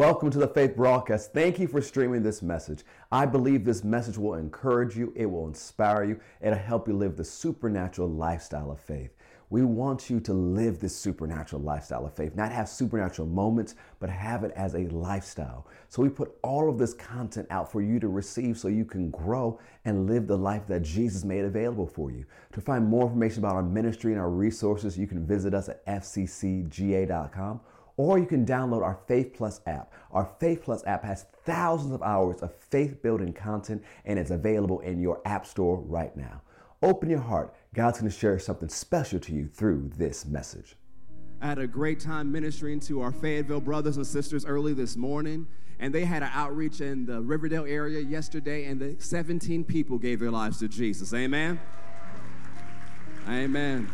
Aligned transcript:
Welcome 0.00 0.30
to 0.30 0.38
the 0.38 0.48
Faith 0.48 0.76
Broadcast. 0.76 1.34
Thank 1.34 1.58
you 1.58 1.68
for 1.68 1.82
streaming 1.82 2.22
this 2.22 2.40
message. 2.40 2.84
I 3.12 3.26
believe 3.26 3.66
this 3.66 3.84
message 3.84 4.16
will 4.16 4.32
encourage 4.32 4.96
you, 4.96 5.12
it 5.14 5.26
will 5.26 5.46
inspire 5.46 6.04
you, 6.04 6.18
it'll 6.40 6.58
help 6.58 6.88
you 6.88 6.94
live 6.94 7.18
the 7.18 7.24
supernatural 7.24 8.08
lifestyle 8.08 8.70
of 8.70 8.80
faith. 8.80 9.14
We 9.50 9.62
want 9.62 10.08
you 10.08 10.18
to 10.20 10.32
live 10.32 10.80
this 10.80 10.96
supernatural 10.96 11.60
lifestyle 11.60 12.06
of 12.06 12.14
faith, 12.14 12.34
not 12.34 12.50
have 12.50 12.66
supernatural 12.66 13.28
moments, 13.28 13.74
but 13.98 14.08
have 14.08 14.42
it 14.42 14.52
as 14.56 14.74
a 14.74 14.88
lifestyle. 14.88 15.66
So 15.90 16.00
we 16.00 16.08
put 16.08 16.34
all 16.42 16.70
of 16.70 16.78
this 16.78 16.94
content 16.94 17.48
out 17.50 17.70
for 17.70 17.82
you 17.82 18.00
to 18.00 18.08
receive 18.08 18.56
so 18.56 18.68
you 18.68 18.86
can 18.86 19.10
grow 19.10 19.60
and 19.84 20.06
live 20.06 20.26
the 20.26 20.38
life 20.38 20.66
that 20.68 20.80
Jesus 20.80 21.24
made 21.26 21.44
available 21.44 21.86
for 21.86 22.10
you. 22.10 22.24
To 22.52 22.62
find 22.62 22.86
more 22.86 23.02
information 23.02 23.40
about 23.40 23.56
our 23.56 23.62
ministry 23.62 24.12
and 24.12 24.20
our 24.20 24.30
resources, 24.30 24.96
you 24.96 25.06
can 25.06 25.26
visit 25.26 25.52
us 25.52 25.68
at 25.68 25.84
fccga.com 25.84 27.60
or 28.00 28.18
you 28.18 28.24
can 28.24 28.46
download 28.46 28.82
our 28.82 28.98
Faith 29.06 29.34
Plus 29.34 29.60
app. 29.66 29.92
Our 30.10 30.24
Faith 30.40 30.62
Plus 30.62 30.82
app 30.86 31.04
has 31.04 31.26
thousands 31.44 31.92
of 31.92 32.02
hours 32.02 32.40
of 32.40 32.54
faith 32.54 33.02
building 33.02 33.34
content 33.34 33.84
and 34.06 34.18
it's 34.18 34.30
available 34.30 34.80
in 34.80 35.00
your 35.00 35.20
app 35.26 35.44
store 35.44 35.80
right 35.80 36.16
now. 36.16 36.40
Open 36.82 37.10
your 37.10 37.20
heart. 37.20 37.54
God's 37.74 38.00
going 38.00 38.10
to 38.10 38.16
share 38.16 38.38
something 38.38 38.70
special 38.70 39.20
to 39.20 39.34
you 39.34 39.48
through 39.48 39.90
this 39.98 40.24
message. 40.24 40.76
I 41.42 41.48
had 41.48 41.58
a 41.58 41.66
great 41.66 42.00
time 42.00 42.32
ministering 42.32 42.80
to 42.80 43.02
our 43.02 43.12
Fayetteville 43.12 43.60
brothers 43.60 43.98
and 43.98 44.06
sisters 44.06 44.46
early 44.46 44.72
this 44.72 44.96
morning, 44.96 45.46
and 45.78 45.94
they 45.94 46.06
had 46.06 46.22
an 46.22 46.30
outreach 46.32 46.80
in 46.80 47.04
the 47.04 47.20
Riverdale 47.20 47.66
area 47.66 48.00
yesterday, 48.00 48.64
and 48.64 48.80
the 48.80 48.96
17 48.98 49.64
people 49.64 49.98
gave 49.98 50.20
their 50.20 50.30
lives 50.30 50.58
to 50.60 50.68
Jesus. 50.68 51.12
Amen. 51.12 51.60
Amen. 53.28 53.90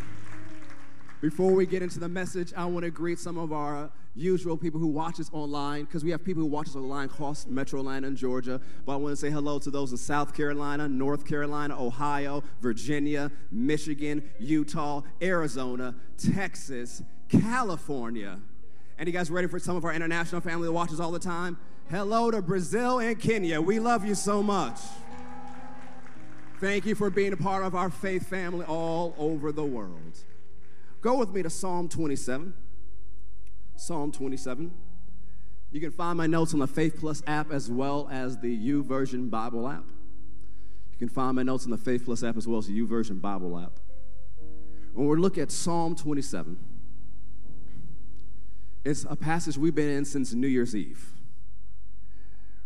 Before 1.26 1.50
we 1.50 1.66
get 1.66 1.82
into 1.82 1.98
the 1.98 2.08
message, 2.08 2.52
I 2.56 2.66
want 2.66 2.84
to 2.84 2.90
greet 2.92 3.18
some 3.18 3.36
of 3.36 3.52
our 3.52 3.90
usual 4.14 4.56
people 4.56 4.78
who 4.78 4.86
watch 4.86 5.18
us 5.18 5.28
online, 5.32 5.82
because 5.82 6.04
we 6.04 6.12
have 6.12 6.24
people 6.24 6.40
who 6.40 6.48
watch 6.48 6.68
us 6.68 6.76
online 6.76 7.06
across 7.06 7.48
Metro 7.48 7.80
Atlanta 7.80 8.06
and 8.06 8.16
Georgia. 8.16 8.60
But 8.84 8.92
I 8.92 8.96
want 8.96 9.10
to 9.10 9.16
say 9.16 9.28
hello 9.28 9.58
to 9.58 9.68
those 9.68 9.90
in 9.90 9.96
South 9.96 10.36
Carolina, 10.36 10.86
North 10.86 11.26
Carolina, 11.26 11.76
Ohio, 11.84 12.44
Virginia, 12.60 13.32
Michigan, 13.50 14.22
Utah, 14.38 15.02
Arizona, 15.20 15.96
Texas, 16.16 17.02
California. 17.28 18.38
And 18.96 19.08
you 19.08 19.12
guys 19.12 19.28
ready 19.28 19.48
for 19.48 19.58
some 19.58 19.74
of 19.74 19.84
our 19.84 19.92
international 19.92 20.40
family 20.40 20.68
that 20.68 20.72
watches 20.72 21.00
all 21.00 21.10
the 21.10 21.18
time? 21.18 21.58
Hello 21.90 22.30
to 22.30 22.40
Brazil 22.40 23.00
and 23.00 23.18
Kenya. 23.18 23.60
We 23.60 23.80
love 23.80 24.06
you 24.06 24.14
so 24.14 24.44
much. 24.44 24.78
Thank 26.60 26.86
you 26.86 26.94
for 26.94 27.10
being 27.10 27.32
a 27.32 27.36
part 27.36 27.64
of 27.64 27.74
our 27.74 27.90
faith 27.90 28.28
family 28.28 28.64
all 28.64 29.12
over 29.18 29.50
the 29.50 29.64
world. 29.64 30.18
Go 31.00 31.16
with 31.16 31.30
me 31.30 31.42
to 31.42 31.50
Psalm 31.50 31.88
27. 31.88 32.54
Psalm 33.76 34.12
27. 34.12 34.72
You 35.72 35.80
can 35.80 35.90
find 35.90 36.16
my 36.16 36.26
notes 36.26 36.54
on 36.54 36.60
the 36.60 36.66
Faith 36.66 36.98
Plus 36.98 37.22
app 37.26 37.52
as 37.52 37.70
well 37.70 38.08
as 38.10 38.38
the 38.38 38.56
YouVersion 38.56 39.30
Bible 39.30 39.68
app. 39.68 39.84
You 40.92 40.98
can 40.98 41.08
find 41.08 41.36
my 41.36 41.42
notes 41.42 41.64
on 41.64 41.70
the 41.70 41.76
Faith 41.76 42.06
Plus 42.06 42.22
app 42.22 42.36
as 42.36 42.48
well 42.48 42.58
as 42.58 42.66
the 42.66 42.80
YouVersion 42.80 43.20
Bible 43.20 43.58
app. 43.58 43.72
When 44.94 45.08
we 45.08 45.16
look 45.16 45.36
at 45.36 45.50
Psalm 45.50 45.94
27, 45.94 46.56
it's 48.84 49.04
a 49.10 49.16
passage 49.16 49.58
we've 49.58 49.74
been 49.74 49.90
in 49.90 50.04
since 50.04 50.32
New 50.32 50.46
Year's 50.46 50.74
Eve. 50.74 51.12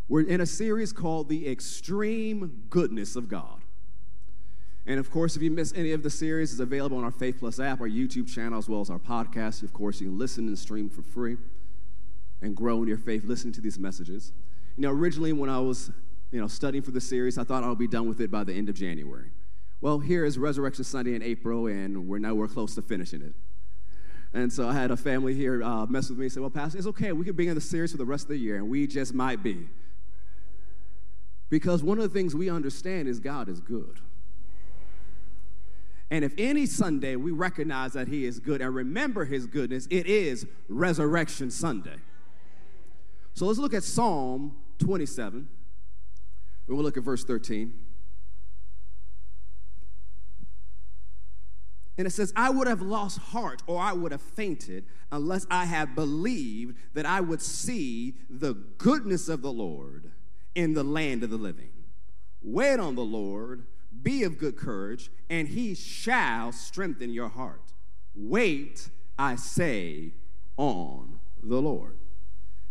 We're 0.09 0.21
in 0.23 0.41
a 0.41 0.47
series 0.47 0.93
called 0.93 1.29
The 1.29 1.49
Extreme 1.49 2.67
Goodness 2.71 3.17
of 3.17 3.29
God. 3.29 3.63
And 4.87 4.99
of 4.99 5.11
course, 5.11 5.37
if 5.37 5.43
you 5.43 5.51
miss 5.51 5.73
any 5.75 5.93
of 5.93 6.03
the 6.03 6.11
series, 6.11 6.53
it's 6.53 6.61
available 6.61 6.97
on 6.97 7.05
our 7.05 7.11
Faith 7.11 7.37
Plus 7.39 7.61
app, 7.61 7.81
our 7.81 7.89
YouTube 7.89 8.33
channel, 8.33 8.59
as 8.59 8.69
well 8.69 8.81
as 8.81 8.91
our 8.91 8.99
podcast. 8.99 9.63
Of 9.63 9.73
course, 9.73 10.01
you 10.01 10.09
can 10.09 10.19
listen 10.19 10.49
and 10.49 10.59
stream 10.59 10.89
for 10.89 11.03
free 11.03 11.37
and 12.43 12.57
grow 12.57 12.83
in 12.83 12.89
your 12.89 12.99
faith 12.99 13.25
listening 13.25 13.53
to 13.55 13.61
these 13.61 13.79
messages. 13.79 14.33
You 14.77 14.83
know, 14.83 14.91
originally 14.91 15.33
when 15.33 15.51
I 15.51 15.59
was, 15.59 15.91
you 16.31 16.41
know, 16.41 16.47
studying 16.47 16.83
for 16.83 16.91
the 16.91 17.01
series, 17.01 17.37
I 17.39 17.45
thought 17.45 17.63
I 17.63 17.69
would 17.69 17.79
be 17.79 17.89
done 17.89 18.09
with 18.09 18.21
it 18.21 18.31
by 18.31 18.45
the 18.45 18.55
end 18.55 18.69
of 18.69 18.75
January. 18.75 19.31
Well, 19.81 19.99
here 19.99 20.25
is 20.25 20.39
Resurrection 20.39 20.85
Sunday 20.85 21.15
in 21.15 21.23
April, 21.23 21.67
and 21.67 22.09
we're 22.09 22.19
now 22.19 22.35
we're 22.35 22.49
close 22.49 22.75
to 22.75 22.83
finishing 22.83 23.23
it. 23.23 23.35
And 24.33 24.53
so 24.53 24.69
I 24.69 24.73
had 24.73 24.91
a 24.91 24.97
family 24.97 25.35
here 25.35 25.63
uh, 25.63 25.87
mess 25.87 26.09
with 26.09 26.19
me 26.19 26.27
and 26.27 26.33
say, 26.33 26.41
"Well, 26.41 26.51
Pastor, 26.51 26.79
it's 26.79 26.87
okay. 26.89 27.13
We 27.13 27.25
could 27.25 27.37
be 27.37 27.49
in 27.49 27.55
the 27.55 27.61
series 27.61 27.93
for 27.93 27.99
the 27.99 28.05
rest 28.05 28.25
of 28.25 28.29
the 28.29 28.37
year, 28.37 28.57
and 28.57 28.69
we 28.69 28.87
just 28.87 29.15
might 29.15 29.43
be." 29.43 29.69
Because 31.49 31.83
one 31.83 31.99
of 31.99 32.05
the 32.05 32.17
things 32.17 32.35
we 32.35 32.49
understand 32.49 33.09
is 33.09 33.19
God 33.19 33.49
is 33.49 33.61
good. 33.61 34.01
And 36.11 36.25
if 36.25 36.35
any 36.39 36.67
Sunday 36.67 37.17
we 37.17 37.31
recognize 37.31 37.93
that 37.93 38.09
He 38.09 38.25
is 38.25 38.41
good 38.41 38.61
and 38.61 38.75
remember 38.75 39.25
His 39.25 39.47
goodness, 39.47 39.87
it 39.91 40.07
is 40.07 40.47
Resurrection 40.69 41.51
Sunday. 41.51 41.97
So 43.35 43.47
let's 43.47 43.59
look 43.59 43.75
at 43.75 43.85
Psalm 43.85 44.57
27. 44.79 45.49
And 46.67 46.77
we'll 46.77 46.85
look 46.85 46.97
at 46.97 47.05
verse 47.05 47.25
13. 47.25 47.73
And 51.97 52.07
it 52.07 52.13
says, 52.13 52.33
I 52.35 52.49
would 52.49 52.67
have 52.67 52.81
lost 52.81 53.19
heart 53.19 53.63
or 53.67 53.79
I 53.79 53.93
would 53.93 54.11
have 54.11 54.23
fainted 54.23 54.87
unless 55.13 55.47
I 55.51 55.67
had 55.67 55.95
believed 55.95 56.77
that 56.95 57.05
I 57.05 57.21
would 57.21 57.43
see 57.43 58.15
the 58.31 58.55
goodness 58.55 59.29
of 59.29 59.43
the 59.43 59.53
Lord 59.53 60.11
in 60.55 60.73
the 60.73 60.83
land 60.83 61.23
of 61.23 61.31
the 61.31 61.37
living. 61.37 61.71
Wait 62.43 62.81
on 62.81 62.95
the 62.95 63.05
Lord 63.05 63.67
be 64.03 64.23
of 64.25 64.39
good 64.39 64.57
courage, 64.57 65.11
and 65.29 65.49
he 65.49 65.75
shall 65.75 66.53
strengthen 66.53 67.13
your 67.13 67.29
heart. 67.29 67.73
Wait, 68.15 68.89
I 69.19 69.37
say, 69.37 70.13
on 70.57 71.21
the 71.43 71.61
Lord. 71.61 71.99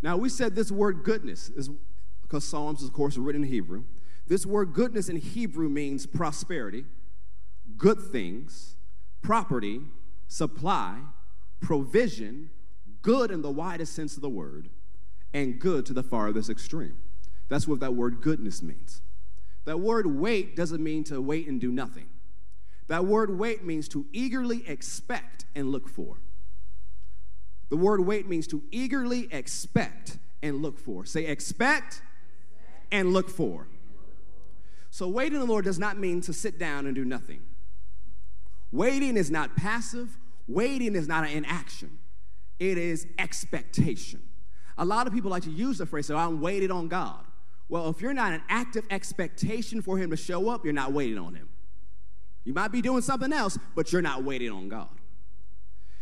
Now, 0.02 0.18
we 0.18 0.30
said 0.30 0.56
this 0.56 0.72
word 0.72 1.04
goodness 1.04 1.50
is 1.50 1.70
because 2.22 2.44
Psalms, 2.44 2.84
of 2.84 2.94
course, 2.94 3.18
are 3.18 3.22
written 3.22 3.44
in 3.44 3.50
Hebrew. 3.50 3.84
This 4.28 4.46
word 4.46 4.74
goodness 4.74 5.10
in 5.10 5.18
Hebrew 5.18 5.70
means 5.70 6.06
prosperity, 6.06 6.86
good 7.78 8.00
things, 8.00 8.76
property, 9.22 9.82
supply, 10.28 11.00
provision, 11.60 12.52
good 13.02 13.32
in 13.32 13.42
the 13.42 13.50
widest 13.50 13.94
sense 13.94 14.16
of 14.16 14.22
the 14.22 14.30
word, 14.30 14.70
and 15.34 15.60
good 15.60 15.86
to 15.88 15.94
the 15.94 16.04
farthest 16.04 16.50
extreme. 16.50 16.98
That's 17.50 17.68
what 17.68 17.80
that 17.80 17.96
word 17.96 18.22
goodness 18.22 18.62
means. 18.62 19.02
That 19.70 19.82
word 19.82 20.08
wait 20.08 20.56
doesn't 20.56 20.84
mean 20.84 21.04
to 21.04 21.22
wait 21.22 21.48
and 21.48 21.62
do 21.62 21.72
nothing. 21.72 22.08
That 22.88 23.06
word 23.06 23.38
wait 23.38 23.64
means 23.64 23.88
to 23.90 24.08
eagerly 24.12 24.68
expect 24.68 25.46
and 25.54 25.72
look 25.72 25.88
for. 25.88 26.18
The 27.70 27.78
word 27.78 28.02
wait 28.02 28.28
means 28.28 28.48
to 28.48 28.64
eagerly 28.72 29.28
expect 29.32 30.18
and 30.42 30.64
look 30.64 30.80
for. 30.80 31.06
Say, 31.06 31.28
expect 31.28 32.02
and 32.92 33.14
look 33.14 33.30
for. 33.30 33.68
So, 34.90 35.08
waiting 35.08 35.38
the 35.38 35.46
Lord 35.46 35.66
does 35.66 35.78
not 35.78 36.00
mean 36.00 36.22
to 36.22 36.34
sit 36.34 36.58
down 36.58 36.88
and 36.88 36.96
do 36.96 37.06
nothing. 37.06 37.42
Waiting 38.72 39.18
is 39.18 39.30
not 39.30 39.56
passive, 39.56 40.18
waiting 40.48 40.96
is 40.96 41.08
not 41.08 41.26
an 41.26 41.30
inaction, 41.30 42.00
it 42.58 42.80
is 42.80 43.06
expectation. 43.20 44.24
A 44.80 44.86
lot 44.86 45.06
of 45.06 45.14
people 45.14 45.30
like 45.30 45.44
to 45.44 45.52
use 45.52 45.78
the 45.78 45.86
phrase, 45.86 46.08
so 46.08 46.18
I'm 46.18 46.42
waiting 46.42 46.72
on 46.72 46.88
God. 46.88 47.24
Well, 47.70 47.88
if 47.90 48.02
you're 48.02 48.14
not 48.14 48.34
an 48.34 48.42
active 48.50 48.86
expectation 48.90 49.82
for 49.84 49.98
him 50.00 50.10
to 50.10 50.18
show 50.18 50.50
up, 50.50 50.66
you're 50.66 50.74
not 50.74 50.92
waiting 50.92 51.20
on 51.20 51.36
him. 51.36 51.48
You 52.44 52.54
might 52.54 52.72
be 52.72 52.82
doing 52.82 53.04
something 53.04 53.32
else, 53.32 53.60
but 53.76 53.94
you're 53.94 54.02
not 54.02 54.24
waiting 54.24 54.50
on 54.50 54.70
God. 54.70 54.90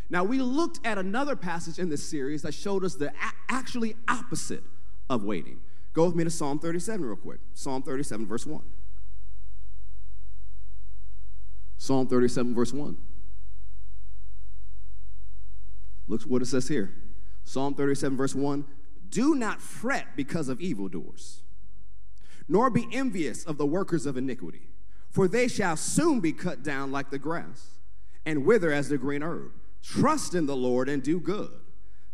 Now, 0.09 0.23
we 0.23 0.39
looked 0.39 0.79
at 0.85 0.97
another 0.97 1.35
passage 1.35 1.77
in 1.77 1.89
this 1.89 2.01
series 2.09 2.41
that 2.43 2.53
showed 2.53 2.85
us 2.85 2.95
the 2.95 3.11
actually 3.49 3.95
opposite 4.07 4.63
of 5.09 5.25
waiting. 5.25 5.59
Go 5.91 6.05
with 6.05 6.15
me 6.15 6.23
to 6.23 6.29
Psalm 6.29 6.57
37 6.59 7.05
real 7.05 7.17
quick. 7.17 7.39
Psalm 7.53 7.83
37, 7.83 8.25
verse 8.25 8.45
1. 8.45 8.61
Psalm 11.77 12.07
37, 12.07 12.55
verse 12.55 12.71
1. 12.71 12.97
Look 16.07 16.21
what 16.21 16.41
it 16.41 16.45
says 16.45 16.69
here. 16.69 16.93
Psalm 17.43 17.75
37, 17.75 18.15
verse 18.15 18.33
1 18.33 18.65
Do 19.09 19.35
not 19.35 19.61
fret 19.61 20.15
because 20.15 20.47
of 20.47 20.61
evildoers 20.61 21.41
nor 22.47 22.69
be 22.69 22.87
envious 22.91 23.43
of 23.43 23.57
the 23.57 23.65
workers 23.65 24.05
of 24.05 24.17
iniquity, 24.17 24.69
for 25.09 25.27
they 25.27 25.47
shall 25.47 25.75
soon 25.75 26.19
be 26.19 26.31
cut 26.31 26.63
down 26.63 26.91
like 26.91 27.09
the 27.09 27.19
grass 27.19 27.79
and 28.25 28.45
wither 28.45 28.71
as 28.71 28.89
the 28.89 28.97
green 28.97 29.23
herb. 29.23 29.51
Trust 29.81 30.35
in 30.35 30.45
the 30.45 30.55
Lord 30.55 30.89
and 30.89 31.01
do 31.01 31.19
good. 31.19 31.51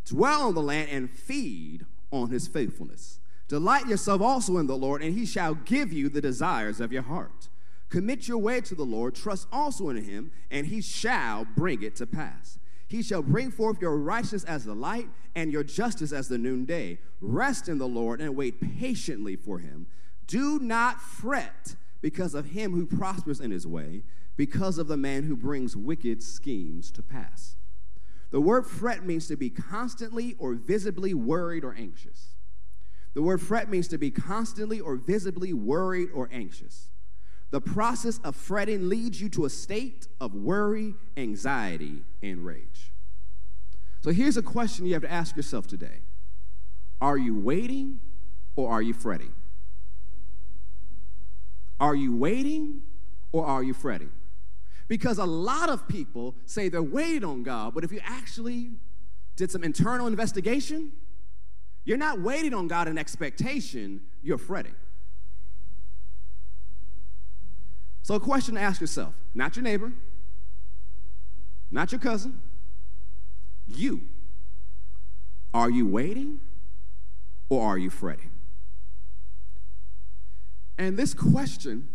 Dwell 0.06 0.44
on 0.44 0.53
the 0.53 0.62
land 0.62 0.89
and 0.91 1.09
feed 1.09 1.85
on 2.12 2.30
his 2.30 2.47
faithfulness. 2.47 3.19
Delight 3.47 3.88
yourself 3.88 4.21
also 4.21 4.57
in 4.57 4.68
the 4.68 4.77
Lord, 4.77 5.01
and 5.01 5.13
he 5.13 5.25
shall 5.25 5.56
give 5.56 5.91
you 5.91 6.09
the 6.09 6.21
desires 6.21 6.79
of 6.79 6.91
your 6.91 7.03
heart. 7.03 7.50
Commit 7.89 8.27
your 8.27 8.39
way 8.39 8.62
to 8.62 8.75
the 8.75 8.86
Lord, 8.86 9.15
trust 9.15 9.47
also 9.51 9.89
in 9.89 10.03
him, 10.03 10.31
and 10.50 10.68
he 10.68 10.81
shall 10.81 11.45
bring 11.45 11.83
it 11.83 11.95
to 11.97 12.07
pass. 12.07 12.57
He 12.88 13.01
shall 13.01 13.21
bring 13.21 13.51
forth 13.51 13.81
your 13.81 13.97
righteousness 13.97 14.44
as 14.44 14.65
the 14.65 14.75
light 14.75 15.09
and 15.36 15.51
your 15.51 15.63
justice 15.63 16.12
as 16.12 16.27
the 16.27 16.38
noonday. 16.38 17.00
Rest 17.21 17.69
in 17.69 17.77
the 17.77 17.88
Lord 17.88 18.21
and 18.21 18.36
wait 18.36 18.62
patiently 18.79 19.36
for 19.36 19.59
him. 19.59 19.88
Do 20.28 20.60
not 20.60 21.02
fret 21.02 21.75
because 22.02 22.34
of 22.34 22.48
him 22.48 22.74
who 22.74 22.86
prospers 22.86 23.40
in 23.40 23.52
his 23.52 23.66
way, 23.66 24.04
because 24.36 24.78
of 24.78 24.88
the 24.88 24.98
man 24.98 25.24
who 25.24 25.36
brings 25.36 25.75
wicked 25.78 26.22
schemes 26.22 26.92
to 26.92 27.02
pass. 27.02 27.56
The 28.31 28.42
word 28.42 28.66
fret 28.66 29.06
means 29.06 29.28
to 29.28 29.36
be 29.36 29.50
constantly 29.50 30.36
or 30.40 30.56
visibly 30.56 31.14
worried 31.14 31.64
or 31.64 31.75
anxious. 31.78 32.34
The 33.14 33.22
word 33.22 33.42
fret 33.42 33.70
means 33.70 33.88
to 33.90 33.98
be 33.98 34.10
constantly 34.10 34.80
or 34.80 34.96
visibly 34.96 35.54
worried 35.54 36.10
or 36.14 36.30
anxious. 36.31 36.90
The 37.52 37.62
process 37.62 38.20
of 38.24 38.36
fretting 38.36 38.90
leads 38.90 39.22
you 39.22 39.30
to 39.30 39.46
a 39.46 39.50
state 39.50 40.08
of 40.20 40.34
worry, 40.34 40.96
anxiety, 41.16 42.02
and 42.24 42.44
rage. 42.44 42.92
So 44.02 44.12
here's 44.12 44.38
a 44.38 44.42
question 44.42 44.88
you 44.88 44.94
have 44.94 45.04
to 45.04 45.12
ask 45.12 45.36
yourself 45.36 45.68
today 45.68 46.02
Are 47.00 47.18
you 47.18 47.36
waiting 47.36 48.00
or 48.56 48.72
are 48.72 48.81
you 48.81 48.96
fretting? 48.96 49.34
Are 51.83 51.95
you 51.95 52.15
waiting 52.15 52.81
or 53.33 53.45
are 53.45 53.62
you 53.62 53.74
fretting? 53.74 54.09
Because 54.88 55.18
a 55.18 55.25
lot 55.25 55.68
of 55.68 55.85
people 55.85 56.33
say 56.45 56.69
they're 56.69 56.81
waiting 56.81 57.25
on 57.25 57.44
God, 57.44 57.74
but 57.75 57.83
if 57.83 57.91
you 57.91 58.00
actually 58.06 58.71
did 59.35 59.51
some 59.51 59.65
internal 59.65 60.07
investigation, 60.07 60.94
you're 61.83 61.97
not 61.97 62.21
waiting 62.21 62.53
on 62.53 62.69
God 62.69 62.88
in 62.88 62.97
expectation, 62.97 64.00
you're 64.21 64.38
fretting. 64.38 64.75
So, 68.01 68.15
a 68.15 68.19
question 68.19 68.56
to 68.56 68.62
ask 68.62 68.79
yourself 68.79 69.13
not 69.33 69.57
your 69.57 69.63
neighbor, 69.63 69.91
not 71.69 71.91
your 71.91 72.00
cousin, 72.00 72.39
you. 73.68 74.03
Are 75.53 75.69
you 75.69 75.86
waiting 75.86 76.39
or 77.50 77.62
are 77.62 77.77
you 77.77 77.89
fretting? 77.89 78.32
And 80.78 80.98
this 80.98 81.14
question 81.14 81.88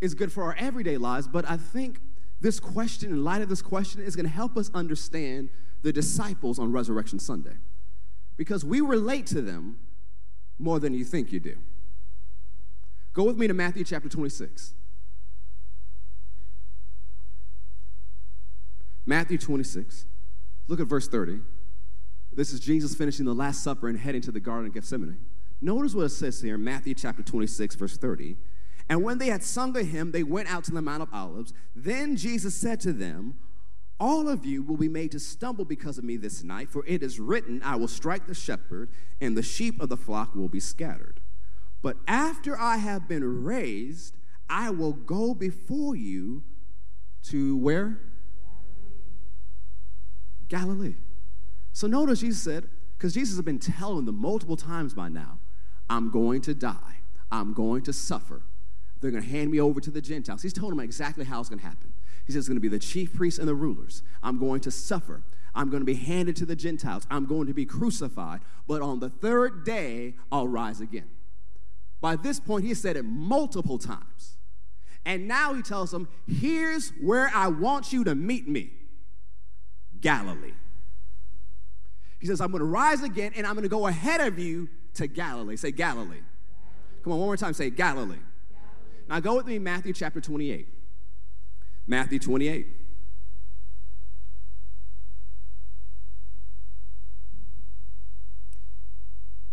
is 0.00 0.14
good 0.14 0.32
for 0.32 0.44
our 0.44 0.56
everyday 0.58 0.96
lives, 0.96 1.28
but 1.28 1.48
I 1.48 1.56
think 1.56 2.00
this 2.40 2.60
question, 2.60 3.10
in 3.10 3.24
light 3.24 3.42
of 3.42 3.48
this 3.48 3.62
question, 3.62 4.02
is 4.02 4.14
going 4.14 4.26
to 4.26 4.32
help 4.32 4.56
us 4.56 4.70
understand 4.72 5.50
the 5.82 5.92
disciples 5.92 6.58
on 6.58 6.72
Resurrection 6.72 7.18
Sunday. 7.18 7.56
Because 8.36 8.64
we 8.64 8.80
relate 8.80 9.26
to 9.26 9.42
them 9.42 9.78
more 10.58 10.78
than 10.78 10.94
you 10.94 11.04
think 11.04 11.32
you 11.32 11.40
do. 11.40 11.56
Go 13.12 13.24
with 13.24 13.36
me 13.36 13.48
to 13.48 13.54
Matthew 13.54 13.84
chapter 13.84 14.08
26. 14.08 14.74
Matthew 19.06 19.38
26. 19.38 20.04
Look 20.68 20.80
at 20.80 20.86
verse 20.86 21.08
30. 21.08 21.40
This 22.32 22.52
is 22.52 22.60
Jesus 22.60 22.94
finishing 22.94 23.24
the 23.24 23.34
Last 23.34 23.64
Supper 23.64 23.88
and 23.88 23.98
heading 23.98 24.20
to 24.22 24.30
the 24.30 24.38
Garden 24.38 24.66
of 24.66 24.74
Gethsemane. 24.74 25.18
Notice 25.60 25.94
what 25.94 26.04
it 26.04 26.10
says 26.10 26.40
here 26.40 26.54
in 26.54 26.64
Matthew 26.64 26.94
chapter 26.94 27.22
26, 27.22 27.74
verse 27.74 27.96
30. 27.96 28.36
And 28.88 29.02
when 29.02 29.18
they 29.18 29.26
had 29.26 29.42
sung 29.42 29.76
a 29.76 29.82
hymn, 29.82 30.12
they 30.12 30.22
went 30.22 30.50
out 30.50 30.64
to 30.64 30.70
the 30.70 30.80
Mount 30.80 31.02
of 31.02 31.12
Olives. 31.12 31.52
Then 31.74 32.16
Jesus 32.16 32.54
said 32.54 32.80
to 32.80 32.92
them, 32.92 33.34
All 34.00 34.28
of 34.28 34.46
you 34.46 34.62
will 34.62 34.76
be 34.76 34.88
made 34.88 35.10
to 35.12 35.20
stumble 35.20 35.64
because 35.64 35.98
of 35.98 36.04
me 36.04 36.16
this 36.16 36.42
night, 36.42 36.70
for 36.70 36.84
it 36.86 37.02
is 37.02 37.20
written, 37.20 37.60
I 37.64 37.76
will 37.76 37.88
strike 37.88 38.26
the 38.26 38.34
shepherd, 38.34 38.88
and 39.20 39.36
the 39.36 39.42
sheep 39.42 39.82
of 39.82 39.88
the 39.88 39.96
flock 39.96 40.34
will 40.34 40.48
be 40.48 40.60
scattered. 40.60 41.20
But 41.82 41.96
after 42.06 42.58
I 42.58 42.78
have 42.78 43.08
been 43.08 43.44
raised, 43.44 44.16
I 44.48 44.70
will 44.70 44.92
go 44.92 45.34
before 45.34 45.94
you 45.94 46.44
to 47.24 47.56
where? 47.56 48.00
Galilee. 50.48 50.96
So 51.72 51.86
notice 51.86 52.20
Jesus 52.20 52.40
said, 52.40 52.68
because 52.96 53.14
Jesus 53.14 53.36
has 53.36 53.44
been 53.44 53.58
telling 53.58 54.06
them 54.06 54.16
multiple 54.16 54.56
times 54.56 54.94
by 54.94 55.08
now, 55.08 55.38
I'm 55.90 56.10
going 56.10 56.40
to 56.42 56.54
die. 56.54 56.96
I'm 57.30 57.52
going 57.52 57.82
to 57.82 57.92
suffer. 57.92 58.42
They're 59.00 59.10
going 59.10 59.22
to 59.22 59.28
hand 59.28 59.50
me 59.50 59.60
over 59.60 59.80
to 59.80 59.90
the 59.90 60.00
Gentiles. 60.00 60.42
He's 60.42 60.52
told 60.52 60.72
them 60.72 60.80
exactly 60.80 61.24
how 61.24 61.40
it's 61.40 61.48
going 61.48 61.60
to 61.60 61.66
happen. 61.66 61.92
He 62.26 62.32
says 62.32 62.40
it's 62.40 62.48
going 62.48 62.56
to 62.56 62.60
be 62.60 62.68
the 62.68 62.78
chief 62.78 63.14
priests 63.14 63.38
and 63.38 63.48
the 63.48 63.54
rulers. 63.54 64.02
I'm 64.22 64.38
going 64.38 64.60
to 64.60 64.70
suffer. 64.70 65.22
I'm 65.54 65.70
going 65.70 65.80
to 65.80 65.86
be 65.86 65.94
handed 65.94 66.36
to 66.36 66.46
the 66.46 66.56
Gentiles. 66.56 67.06
I'm 67.10 67.26
going 67.26 67.46
to 67.46 67.54
be 67.54 67.64
crucified. 67.64 68.40
But 68.66 68.82
on 68.82 69.00
the 69.00 69.08
third 69.08 69.64
day, 69.64 70.14
I'll 70.30 70.48
rise 70.48 70.80
again. 70.80 71.08
By 72.00 72.16
this 72.16 72.38
point, 72.38 72.64
he 72.64 72.74
said 72.74 72.96
it 72.96 73.04
multiple 73.04 73.78
times. 73.78 74.36
And 75.04 75.26
now 75.26 75.54
he 75.54 75.62
tells 75.62 75.90
them, 75.90 76.08
Here's 76.26 76.90
where 77.00 77.30
I 77.34 77.48
want 77.48 77.92
you 77.92 78.04
to 78.04 78.14
meet 78.14 78.46
me 78.46 78.72
Galilee. 80.00 80.52
He 82.20 82.26
says, 82.26 82.40
I'm 82.40 82.50
going 82.50 82.60
to 82.60 82.66
rise 82.66 83.02
again 83.02 83.32
and 83.36 83.46
I'm 83.46 83.54
going 83.54 83.62
to 83.62 83.68
go 83.68 83.86
ahead 83.86 84.20
of 84.20 84.38
you 84.38 84.68
to 84.98 85.06
Galilee. 85.06 85.56
Say 85.56 85.72
Galilee. 85.72 86.20
Come 87.02 87.12
on, 87.12 87.18
one 87.18 87.28
more 87.28 87.36
time. 87.36 87.54
Say 87.54 87.70
Galilee. 87.70 88.16
Galilee. 88.16 88.18
Now 89.08 89.20
go 89.20 89.36
with 89.36 89.46
me, 89.46 89.58
Matthew 89.58 89.92
chapter 89.92 90.20
28. 90.20 90.68
Matthew 91.86 92.18
28. 92.18 92.66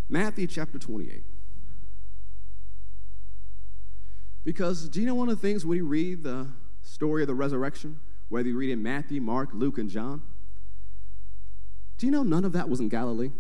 Matthew 0.09 0.47
chapter 0.47 0.77
28. 0.77 1.24
Because 4.44 4.89
do 4.89 5.00
you 5.00 5.06
know 5.06 5.15
one 5.15 5.30
of 5.30 5.42
the 5.42 5.47
things 5.47 5.65
when 5.65 5.77
you 5.77 5.86
read 5.86 6.24
the 6.24 6.47
story 6.83 7.24
of 7.24 7.27
the 7.27 7.33
resurrection, 7.33 8.00
whether 8.30 8.47
you 8.47 8.57
read 8.57 8.69
in 8.69 8.83
Matthew, 8.83 9.21
Mark, 9.21 9.50
Luke, 9.53 9.77
and 9.77 9.89
John, 9.89 10.21
do 11.97 12.06
you 12.06 12.12
know 12.12 12.24
none 12.24 12.45
of 12.45 12.51
that 12.53 12.69
was 12.69 12.80
in 12.80 12.89
Galilee? 12.89 13.31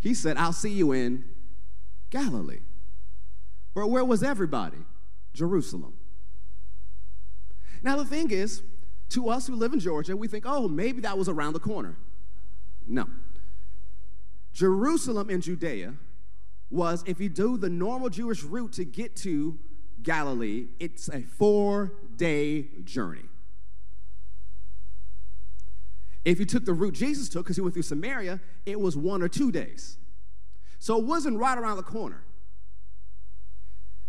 He 0.00 0.14
said, 0.14 0.36
I'll 0.36 0.52
see 0.52 0.70
you 0.70 0.92
in 0.92 1.24
Galilee. 2.10 2.60
But 3.74 3.88
where 3.88 4.04
was 4.04 4.22
everybody? 4.22 4.78
Jerusalem. 5.32 5.94
Now, 7.82 7.96
the 7.96 8.04
thing 8.04 8.30
is, 8.30 8.62
to 9.10 9.28
us 9.28 9.46
who 9.46 9.54
live 9.54 9.72
in 9.72 9.80
Georgia, 9.80 10.16
we 10.16 10.28
think, 10.28 10.44
oh, 10.46 10.68
maybe 10.68 11.00
that 11.02 11.16
was 11.16 11.28
around 11.28 11.52
the 11.52 11.60
corner. 11.60 11.96
No. 12.86 13.06
Jerusalem 14.52 15.30
in 15.30 15.40
Judea 15.40 15.94
was, 16.70 17.02
if 17.06 17.20
you 17.20 17.28
do 17.28 17.56
the 17.56 17.68
normal 17.68 18.08
Jewish 18.08 18.42
route 18.42 18.72
to 18.74 18.84
get 18.84 19.16
to 19.16 19.58
Galilee, 20.02 20.68
it's 20.78 21.08
a 21.08 21.22
four 21.22 21.92
day 22.16 22.68
journey. 22.84 23.24
If 26.24 26.38
you 26.38 26.44
took 26.44 26.64
the 26.64 26.72
route 26.72 26.94
Jesus 26.94 27.28
took, 27.28 27.44
because 27.44 27.56
he 27.56 27.62
went 27.62 27.74
through 27.74 27.82
Samaria, 27.82 28.40
it 28.66 28.80
was 28.80 28.96
one 28.96 29.22
or 29.22 29.28
two 29.28 29.50
days. 29.50 29.98
So 30.78 30.98
it 30.98 31.04
wasn't 31.04 31.38
right 31.38 31.56
around 31.56 31.76
the 31.76 31.82
corner. 31.82 32.24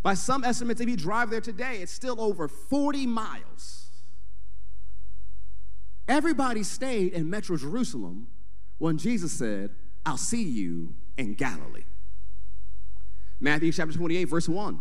By 0.03 0.15
some 0.15 0.43
estimates, 0.43 0.81
if 0.81 0.89
you 0.89 0.97
drive 0.97 1.29
there 1.29 1.41
today, 1.41 1.77
it's 1.77 1.91
still 1.91 2.19
over 2.19 2.47
40 2.47 3.05
miles. 3.05 3.89
Everybody 6.07 6.63
stayed 6.63 7.13
in 7.13 7.29
Metro 7.29 7.55
Jerusalem 7.55 8.27
when 8.79 8.97
Jesus 8.97 9.31
said, 9.31 9.71
I'll 10.05 10.17
see 10.17 10.43
you 10.43 10.95
in 11.17 11.35
Galilee. 11.35 11.83
Matthew 13.39 13.71
chapter 13.71 13.93
28, 13.93 14.23
verse 14.25 14.49
1. 14.49 14.79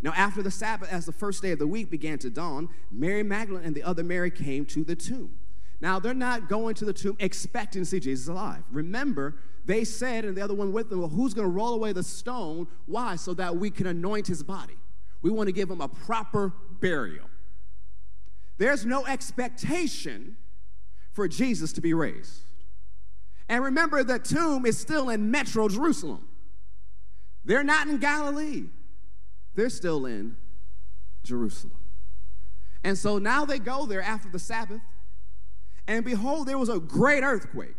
Now, 0.00 0.12
after 0.16 0.42
the 0.42 0.50
Sabbath, 0.50 0.92
as 0.92 1.06
the 1.06 1.12
first 1.12 1.42
day 1.42 1.50
of 1.50 1.58
the 1.58 1.66
week 1.66 1.90
began 1.90 2.18
to 2.18 2.30
dawn, 2.30 2.68
Mary 2.90 3.24
Magdalene 3.24 3.64
and 3.64 3.74
the 3.74 3.82
other 3.82 4.04
Mary 4.04 4.30
came 4.30 4.64
to 4.66 4.84
the 4.84 4.94
tomb. 4.94 5.32
Now, 5.80 5.98
they're 5.98 6.14
not 6.14 6.48
going 6.48 6.74
to 6.76 6.84
the 6.84 6.92
tomb 6.92 7.16
expecting 7.20 7.82
to 7.82 7.86
see 7.86 8.00
Jesus 8.00 8.28
alive. 8.28 8.64
Remember, 8.70 9.36
they 9.64 9.84
said, 9.84 10.24
and 10.24 10.36
the 10.36 10.42
other 10.42 10.54
one 10.54 10.72
with 10.72 10.90
them, 10.90 11.00
well, 11.00 11.08
who's 11.08 11.34
going 11.34 11.46
to 11.46 11.52
roll 11.52 11.74
away 11.74 11.92
the 11.92 12.02
stone? 12.02 12.66
Why? 12.86 13.16
So 13.16 13.34
that 13.34 13.56
we 13.56 13.70
can 13.70 13.86
anoint 13.86 14.26
his 14.26 14.42
body. 14.42 14.76
We 15.22 15.30
want 15.30 15.46
to 15.48 15.52
give 15.52 15.70
him 15.70 15.80
a 15.80 15.88
proper 15.88 16.52
burial. 16.80 17.26
There's 18.56 18.84
no 18.84 19.06
expectation 19.06 20.36
for 21.12 21.28
Jesus 21.28 21.72
to 21.74 21.80
be 21.80 21.94
raised. 21.94 22.42
And 23.48 23.62
remember, 23.62 24.02
the 24.04 24.18
tomb 24.18 24.66
is 24.66 24.78
still 24.78 25.08
in 25.08 25.30
Metro 25.30 25.68
Jerusalem. 25.68 26.28
They're 27.44 27.64
not 27.64 27.88
in 27.88 27.98
Galilee, 27.98 28.64
they're 29.54 29.70
still 29.70 30.06
in 30.06 30.36
Jerusalem. 31.24 31.78
And 32.84 32.96
so 32.96 33.18
now 33.18 33.44
they 33.44 33.58
go 33.58 33.86
there 33.86 34.02
after 34.02 34.28
the 34.28 34.38
Sabbath. 34.38 34.80
And 35.88 36.04
behold, 36.04 36.46
there 36.46 36.58
was 36.58 36.68
a 36.68 36.78
great 36.78 37.24
earthquake. 37.24 37.74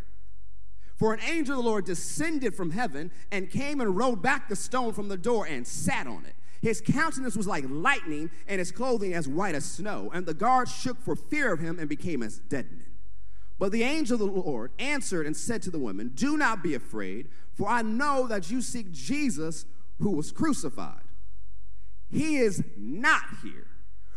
For 0.97 1.13
an 1.13 1.21
angel 1.21 1.57
of 1.57 1.63
the 1.63 1.69
Lord 1.69 1.85
descended 1.85 2.53
from 2.53 2.71
heaven 2.71 3.11
and 3.31 3.49
came 3.49 3.79
and 3.79 3.95
rolled 3.95 4.21
back 4.21 4.49
the 4.49 4.55
stone 4.57 4.91
from 4.91 5.07
the 5.07 5.15
door 5.15 5.45
and 5.45 5.65
sat 5.65 6.07
on 6.07 6.25
it. 6.25 6.35
His 6.61 6.81
countenance 6.81 7.37
was 7.37 7.47
like 7.47 7.63
lightning, 7.69 8.29
and 8.45 8.59
his 8.59 8.73
clothing 8.73 9.13
as 9.13 9.29
white 9.29 9.55
as 9.55 9.63
snow. 9.63 10.11
And 10.13 10.25
the 10.25 10.33
guards 10.33 10.75
shook 10.75 10.99
for 11.01 11.15
fear 11.15 11.53
of 11.53 11.61
him 11.61 11.79
and 11.79 11.87
became 11.87 12.21
as 12.21 12.39
dead 12.39 12.69
men. 12.71 12.85
But 13.57 13.71
the 13.71 13.83
angel 13.83 14.15
of 14.15 14.33
the 14.33 14.41
Lord 14.41 14.71
answered 14.79 15.25
and 15.25 15.37
said 15.37 15.61
to 15.61 15.71
the 15.71 15.79
women, 15.79 16.11
Do 16.15 16.35
not 16.35 16.61
be 16.61 16.73
afraid, 16.73 17.29
for 17.53 17.69
I 17.69 17.81
know 17.81 18.27
that 18.27 18.51
you 18.51 18.61
seek 18.61 18.91
Jesus 18.91 19.65
who 19.99 20.11
was 20.11 20.31
crucified. 20.31 21.03
He 22.09 22.37
is 22.37 22.63
not 22.75 23.23
here, 23.43 23.67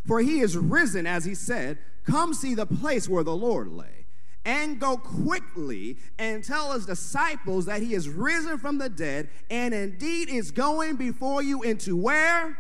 for 0.05 0.21
he 0.21 0.41
is 0.41 0.57
risen, 0.57 1.07
as 1.07 1.25
he 1.25 1.35
said. 1.35 1.79
Come 2.05 2.35
see 2.35 2.55
the 2.55 2.67
place 2.67 3.09
where 3.09 3.23
the 3.23 3.37
Lord 3.37 3.69
lay, 3.69 4.07
and 4.45 4.81
go 4.81 4.97
quickly 4.97 5.99
and 6.19 6.43
tell 6.43 6.73
his 6.73 6.87
disciples 6.87 7.67
that 7.67 7.83
he 7.83 7.95
is 7.95 8.09
risen 8.09 8.59
from 8.59 8.79
the 8.79 8.89
dead, 8.89 9.29
and 9.51 9.73
indeed 9.73 10.29
is 10.29 10.51
going 10.51 10.97
before 10.97 11.43
you 11.43 11.63
into 11.63 11.97
where? 11.97 12.59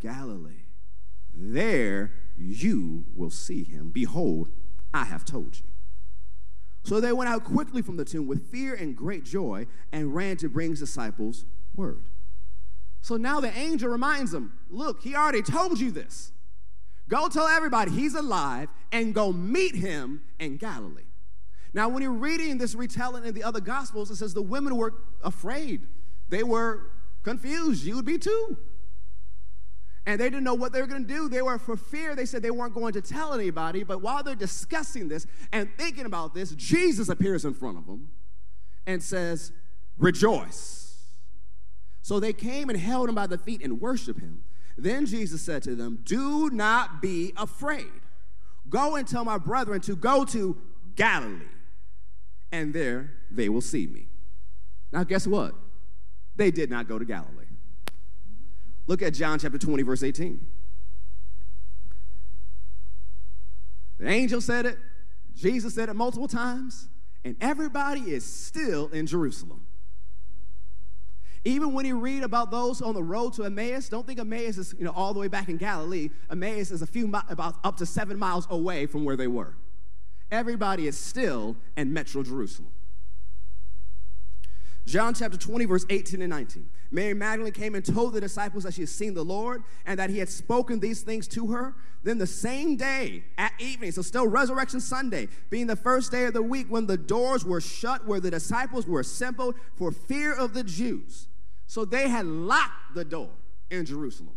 Galilee. 0.00 0.64
There 1.34 2.12
you 2.36 3.04
will 3.14 3.30
see 3.30 3.64
him. 3.64 3.90
Behold, 3.90 4.50
I 4.94 5.04
have 5.04 5.24
told 5.24 5.58
you. 5.58 5.64
So 6.84 7.00
they 7.00 7.12
went 7.12 7.30
out 7.30 7.44
quickly 7.44 7.82
from 7.82 7.96
the 7.96 8.04
tomb 8.04 8.26
with 8.26 8.50
fear 8.50 8.74
and 8.74 8.96
great 8.96 9.24
joy 9.24 9.66
and 9.92 10.14
ran 10.14 10.38
to 10.38 10.48
bring 10.48 10.70
his 10.70 10.80
disciples 10.80 11.44
word. 11.76 12.04
So 13.02 13.16
now 13.16 13.40
the 13.40 13.56
angel 13.56 13.90
reminds 13.90 14.30
them 14.30 14.52
look, 14.70 15.02
he 15.02 15.14
already 15.14 15.42
told 15.42 15.78
you 15.78 15.90
this. 15.90 16.32
Go 17.10 17.28
tell 17.28 17.48
everybody 17.48 17.90
he's 17.90 18.14
alive 18.14 18.68
and 18.92 19.12
go 19.12 19.32
meet 19.32 19.74
him 19.74 20.22
in 20.38 20.56
Galilee. 20.56 21.02
Now, 21.74 21.88
when 21.88 22.02
you're 22.02 22.12
reading 22.12 22.56
this 22.56 22.74
retelling 22.74 23.24
in 23.24 23.34
the 23.34 23.42
other 23.42 23.60
gospels, 23.60 24.10
it 24.10 24.16
says 24.16 24.32
the 24.32 24.42
women 24.42 24.76
were 24.76 24.94
afraid. 25.22 25.86
They 26.28 26.44
were 26.44 26.92
confused. 27.24 27.84
You 27.84 27.96
would 27.96 28.04
be 28.04 28.16
too. 28.16 28.56
And 30.06 30.20
they 30.20 30.30
didn't 30.30 30.44
know 30.44 30.54
what 30.54 30.72
they 30.72 30.80
were 30.80 30.86
going 30.86 31.06
to 31.06 31.12
do. 31.12 31.28
They 31.28 31.42
were 31.42 31.58
for 31.58 31.76
fear. 31.76 32.14
They 32.14 32.26
said 32.26 32.42
they 32.42 32.50
weren't 32.50 32.74
going 32.74 32.92
to 32.94 33.02
tell 33.02 33.34
anybody. 33.34 33.82
But 33.82 34.02
while 34.02 34.22
they're 34.22 34.34
discussing 34.34 35.08
this 35.08 35.26
and 35.52 35.68
thinking 35.76 36.06
about 36.06 36.32
this, 36.32 36.52
Jesus 36.52 37.08
appears 37.08 37.44
in 37.44 37.54
front 37.54 37.76
of 37.76 37.86
them 37.86 38.08
and 38.86 39.02
says, 39.02 39.52
Rejoice. 39.98 41.06
So 42.02 42.18
they 42.18 42.32
came 42.32 42.70
and 42.70 42.78
held 42.78 43.08
him 43.08 43.14
by 43.14 43.26
the 43.26 43.36
feet 43.36 43.62
and 43.62 43.80
worshiped 43.80 44.20
him. 44.20 44.44
Then 44.82 45.04
Jesus 45.04 45.42
said 45.42 45.62
to 45.64 45.74
them, 45.74 45.98
Do 46.04 46.48
not 46.50 47.02
be 47.02 47.32
afraid. 47.36 47.90
Go 48.68 48.96
and 48.96 49.06
tell 49.06 49.24
my 49.24 49.36
brethren 49.36 49.80
to 49.82 49.94
go 49.94 50.24
to 50.26 50.56
Galilee, 50.96 51.44
and 52.50 52.72
there 52.72 53.12
they 53.30 53.48
will 53.48 53.60
see 53.60 53.86
me. 53.86 54.06
Now, 54.92 55.04
guess 55.04 55.26
what? 55.26 55.54
They 56.36 56.50
did 56.50 56.70
not 56.70 56.88
go 56.88 56.98
to 56.98 57.04
Galilee. 57.04 57.44
Look 58.86 59.02
at 59.02 59.12
John 59.12 59.38
chapter 59.38 59.58
20, 59.58 59.82
verse 59.82 60.02
18. 60.02 60.46
The 63.98 64.08
angel 64.08 64.40
said 64.40 64.64
it, 64.64 64.78
Jesus 65.36 65.74
said 65.74 65.90
it 65.90 65.94
multiple 65.94 66.26
times, 66.26 66.88
and 67.24 67.36
everybody 67.40 68.00
is 68.00 68.24
still 68.24 68.88
in 68.88 69.06
Jerusalem. 69.06 69.66
Even 71.44 71.72
when 71.72 71.86
you 71.86 71.98
read 71.98 72.22
about 72.22 72.50
those 72.50 72.82
on 72.82 72.94
the 72.94 73.02
road 73.02 73.32
to 73.34 73.44
Emmaus, 73.44 73.88
don't 73.88 74.06
think 74.06 74.18
Emmaus 74.18 74.58
is 74.58 74.74
you 74.78 74.84
know, 74.84 74.90
all 74.90 75.14
the 75.14 75.20
way 75.20 75.28
back 75.28 75.48
in 75.48 75.56
Galilee. 75.56 76.10
Emmaus 76.30 76.70
is 76.70 76.82
a 76.82 76.86
few 76.86 77.08
mi- 77.08 77.18
about 77.28 77.56
up 77.64 77.78
to 77.78 77.86
seven 77.86 78.18
miles 78.18 78.46
away 78.50 78.86
from 78.86 79.04
where 79.04 79.16
they 79.16 79.26
were. 79.26 79.54
Everybody 80.30 80.86
is 80.86 80.98
still 80.98 81.56
in 81.76 81.92
Metro 81.92 82.22
Jerusalem. 82.22 82.72
John 84.86 85.14
chapter 85.14 85.38
20, 85.38 85.64
verse 85.66 85.86
18 85.88 86.20
and 86.20 86.30
19. 86.30 86.68
Mary 86.90 87.14
Magdalene 87.14 87.52
came 87.52 87.74
and 87.74 87.84
told 87.84 88.12
the 88.12 88.20
disciples 88.20 88.64
that 88.64 88.74
she 88.74 88.82
had 88.82 88.88
seen 88.88 89.14
the 89.14 89.24
Lord 89.24 89.62
and 89.86 89.98
that 89.98 90.10
he 90.10 90.18
had 90.18 90.28
spoken 90.28 90.80
these 90.80 91.02
things 91.02 91.28
to 91.28 91.48
her. 91.52 91.74
Then 92.02 92.18
the 92.18 92.26
same 92.26 92.76
day 92.76 93.24
at 93.38 93.52
evening, 93.60 93.92
so 93.92 94.02
still 94.02 94.26
Resurrection 94.26 94.80
Sunday, 94.80 95.28
being 95.48 95.68
the 95.68 95.76
first 95.76 96.10
day 96.10 96.24
of 96.24 96.32
the 96.32 96.42
week 96.42 96.66
when 96.68 96.86
the 96.86 96.96
doors 96.96 97.44
were 97.44 97.60
shut 97.60 98.06
where 98.06 98.20
the 98.20 98.30
disciples 98.30 98.86
were 98.86 99.00
assembled 99.00 99.54
for 99.76 99.92
fear 99.92 100.34
of 100.34 100.54
the 100.54 100.64
Jews. 100.64 101.28
So 101.70 101.84
they 101.84 102.08
had 102.08 102.26
locked 102.26 102.96
the 102.96 103.04
door 103.04 103.30
in 103.70 103.86
Jerusalem. 103.86 104.34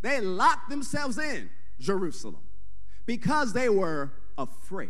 They 0.00 0.20
locked 0.20 0.68
themselves 0.68 1.16
in 1.16 1.48
Jerusalem 1.78 2.42
because 3.06 3.52
they 3.52 3.68
were 3.68 4.10
afraid. 4.36 4.88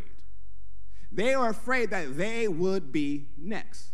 They 1.13 1.37
were 1.37 1.51
afraid 1.51 1.91
that 1.91 2.17
they 2.17 2.49
would 2.49 2.93
be 2.93 3.27
next. 3.37 3.91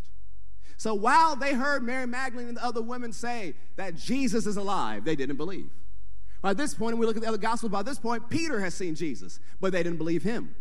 So 0.77 0.95
while 0.95 1.35
they 1.35 1.55
heard 1.55 1.83
Mary 1.83 2.07
Magdalene 2.07 2.47
and 2.47 2.57
the 2.57 2.65
other 2.65 2.83
women 2.83 3.13
say 3.13 3.55
that 3.75 3.97
Jesus 3.97 4.47
is 4.47 4.57
alive, 4.57 5.05
they 5.05 5.17
didn't 5.17 5.35
believe. 5.35 5.69
By 6.41 6.55
this 6.55 6.75
point, 6.75 6.93
and 6.93 7.01
we 7.01 7.07
look 7.07 7.17
at 7.17 7.23
the 7.23 7.29
other 7.29 7.37
gospels, 7.37 7.73
by 7.73 7.83
this 7.83 7.99
point, 7.99 8.31
Peter 8.31 8.61
has 8.61 8.75
seen 8.75 8.95
Jesus, 8.95 9.41
but 9.61 9.73
they 9.73 9.83
didn't 9.83 9.99
believe 9.99 10.23
him. 10.23 10.55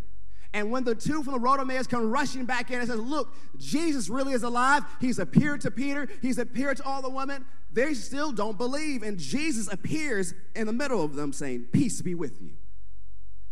And 0.58 0.72
when 0.72 0.84
the 0.84 0.96
two 0.96 1.22
from 1.22 1.34
the 1.34 1.40
road 1.40 1.60
of 1.60 1.70
Emmaus 1.70 1.86
come 1.86 2.10
rushing 2.10 2.46
back 2.46 2.72
in 2.72 2.80
and 2.80 2.88
says, 2.88 3.00
Look, 3.00 3.32
Jesus 3.60 4.10
really 4.10 4.34
is 4.34 4.42
alive. 4.42 4.84
He's 5.00 5.20
appeared 5.20 5.62
to 5.62 5.70
Peter, 5.70 6.08
he's 6.20 6.40
appeared 6.40 6.78
to 6.78 6.84
all 6.84 7.04
the 7.04 7.12
women. 7.12 7.46
They 7.72 7.94
still 7.94 8.32
don't 8.32 8.58
believe. 8.58 9.04
And 9.04 9.20
Jesus 9.20 9.72
appears 9.72 10.34
in 10.56 10.66
the 10.66 10.74
middle 10.74 11.04
of 11.04 11.14
them 11.14 11.32
saying, 11.32 11.68
Peace 11.72 12.02
be 12.02 12.16
with 12.16 12.42
you. 12.42 12.54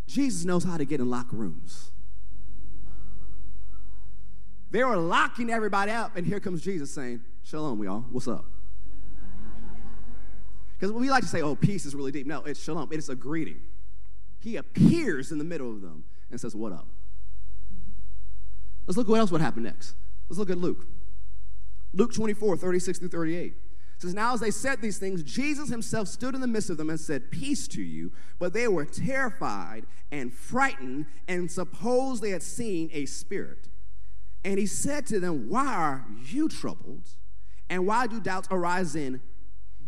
Jesus 0.07 0.45
knows 0.45 0.63
how 0.63 0.77
to 0.77 0.85
get 0.85 0.99
in 0.99 1.07
locker 1.07 1.35
rooms. 1.35 1.91
They 4.71 4.83
were 4.83 4.97
locking 4.97 5.51
everybody 5.51 5.91
up, 5.91 6.15
and 6.15 6.25
here 6.25 6.39
comes 6.39 6.63
Jesus 6.63 6.91
saying, 6.91 7.21
Shalom, 7.43 7.83
y'all. 7.83 8.03
What's 8.09 8.27
up? 8.27 8.45
Because 10.79 10.91
we 10.91 11.11
like 11.11 11.21
to 11.21 11.29
say, 11.29 11.43
oh, 11.43 11.55
peace 11.55 11.85
is 11.85 11.93
really 11.93 12.11
deep. 12.11 12.25
No, 12.25 12.43
it's 12.45 12.59
shalom. 12.59 12.91
It 12.91 12.97
is 12.97 13.09
a 13.09 13.15
greeting. 13.15 13.61
He 14.39 14.55
appears 14.55 15.31
in 15.31 15.37
the 15.37 15.43
middle 15.43 15.69
of 15.69 15.81
them 15.81 16.03
and 16.31 16.41
says, 16.41 16.55
What 16.55 16.71
up? 16.71 16.87
Let's 18.87 18.97
look 18.97 19.07
what 19.07 19.19
else 19.19 19.31
would 19.31 19.41
happen 19.41 19.63
next. 19.63 19.95
Let's 20.29 20.39
look 20.39 20.49
at 20.49 20.57
Luke. 20.57 20.87
Luke 21.93 22.13
24, 22.13 22.57
36 22.57 22.99
through 22.99 23.09
38. 23.09 23.53
It 23.53 24.01
says, 24.01 24.13
Now 24.13 24.33
as 24.33 24.39
they 24.39 24.51
said 24.51 24.81
these 24.81 24.97
things, 24.97 25.23
Jesus 25.23 25.69
himself 25.69 26.07
stood 26.07 26.35
in 26.35 26.41
the 26.41 26.47
midst 26.47 26.69
of 26.69 26.77
them 26.77 26.89
and 26.89 26.99
said, 26.99 27.31
Peace 27.31 27.67
to 27.69 27.81
you. 27.81 28.11
But 28.37 28.53
they 28.53 28.67
were 28.67 28.85
terrified 28.85 29.85
and 30.11 30.33
frightened 30.33 31.05
and 31.27 31.49
supposed 31.49 32.21
they 32.21 32.31
had 32.31 32.43
seen 32.43 32.89
a 32.93 33.05
spirit. 33.05 33.69
And 34.43 34.59
he 34.59 34.65
said 34.65 35.05
to 35.07 35.19
them, 35.19 35.49
Why 35.49 35.73
are 35.73 36.05
you 36.23 36.49
troubled? 36.49 37.09
And 37.69 37.87
why 37.87 38.07
do 38.07 38.19
doubts 38.19 38.47
arise 38.51 38.95
in 38.95 39.21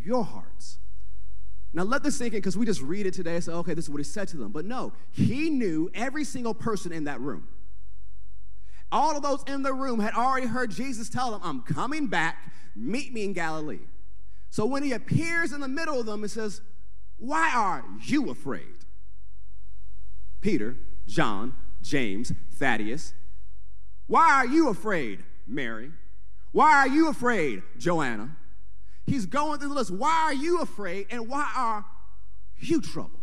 your 0.04 0.24
hearts? 0.24 0.80
Now 1.74 1.84
let 1.84 2.02
this 2.02 2.18
sink 2.18 2.34
in 2.34 2.40
because 2.40 2.58
we 2.58 2.66
just 2.66 2.82
read 2.82 3.06
it 3.06 3.14
today 3.14 3.36
and 3.36 3.44
say, 3.44 3.52
okay, 3.52 3.74
this 3.74 3.86
is 3.86 3.90
what 3.90 4.00
he 4.00 4.04
said 4.04 4.28
to 4.30 4.38
them. 4.38 4.52
But 4.52 4.66
no, 4.66 4.94
he 5.12 5.50
knew 5.50 5.92
every 5.94 6.24
single 6.24 6.54
person 6.54 6.92
in 6.92 7.04
that 7.04 7.22
room. 7.22 7.48
All 8.92 9.18
of 9.18 9.24
those 9.24 9.44
in 9.48 9.64
the 9.64 9.74
room 9.74 10.00
had 10.00 10.14
already 10.14 10.48
heard 10.48 10.72
Jesus 10.72 11.10
tell 11.10 11.32
them, 11.32 11.42
I'm 11.44 11.62
coming 11.62 12.08
back, 12.08 12.52
meet 12.76 13.14
me 13.14 13.26
in 13.26 13.34
Galilee. 13.34 13.80
So 14.50 14.66
when 14.66 14.84
he 14.84 14.94
appears 14.94 15.52
in 15.52 15.62
the 15.62 15.68
middle 15.68 16.00
of 16.00 16.06
them, 16.06 16.24
it 16.24 16.30
says, 16.30 16.62
Why 17.18 17.52
are 17.54 17.84
you 18.06 18.30
afraid? 18.30 18.86
Peter, 20.40 20.78
John, 21.08 21.54
James, 21.82 22.32
Thaddeus, 22.54 23.14
why 24.08 24.32
are 24.32 24.48
you 24.48 24.70
afraid, 24.70 25.24
Mary? 25.46 25.92
Why 26.54 26.78
are 26.78 26.88
you 26.88 27.10
afraid, 27.10 27.64
Joanna? 27.78 28.38
He's 29.06 29.26
going 29.26 29.60
through 29.60 29.70
the 29.70 29.76
list. 29.76 29.92
Why 29.92 30.24
are 30.24 30.34
you 30.34 30.62
afraid 30.62 31.08
and 31.10 31.28
why 31.28 31.52
are 31.56 31.86
you 32.60 32.82
troubled? 32.82 33.17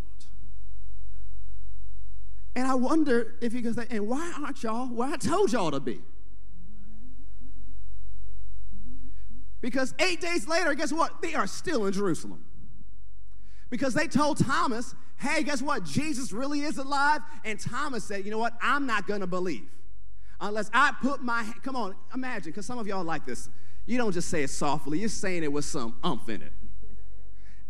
And 2.56 2.66
I 2.66 2.74
wonder 2.74 3.34
if 3.40 3.52
you 3.52 3.62
can 3.62 3.74
say, 3.74 3.86
and 3.90 4.08
why 4.08 4.32
aren't 4.40 4.62
y'all 4.62 4.86
where 4.86 5.08
I 5.08 5.16
told 5.16 5.52
y'all 5.52 5.70
to 5.70 5.80
be? 5.80 6.00
Because 9.60 9.94
eight 9.98 10.20
days 10.20 10.46
later, 10.46 10.74
guess 10.74 10.92
what? 10.92 11.22
They 11.22 11.34
are 11.34 11.46
still 11.46 11.86
in 11.86 11.92
Jerusalem. 11.92 12.44
Because 13.70 13.94
they 13.94 14.06
told 14.06 14.38
Thomas, 14.38 14.94
hey, 15.18 15.42
guess 15.42 15.62
what? 15.62 15.84
Jesus 15.84 16.32
really 16.32 16.60
is 16.60 16.78
alive. 16.78 17.22
And 17.44 17.58
Thomas 17.58 18.04
said, 18.04 18.24
you 18.24 18.30
know 18.30 18.38
what? 18.38 18.54
I'm 18.60 18.86
not 18.86 19.06
going 19.06 19.20
to 19.20 19.26
believe 19.26 19.68
unless 20.40 20.70
I 20.72 20.92
put 21.00 21.22
my, 21.22 21.44
come 21.62 21.76
on, 21.76 21.94
imagine, 22.14 22.52
because 22.52 22.66
some 22.66 22.78
of 22.78 22.86
y'all 22.86 23.04
like 23.04 23.24
this. 23.24 23.48
You 23.86 23.98
don't 23.98 24.12
just 24.12 24.28
say 24.28 24.42
it 24.42 24.50
softly, 24.50 24.98
you're 24.98 25.08
saying 25.08 25.42
it 25.42 25.52
with 25.52 25.64
some 25.64 25.96
umph 26.02 26.28
in 26.28 26.42
it. 26.42 26.52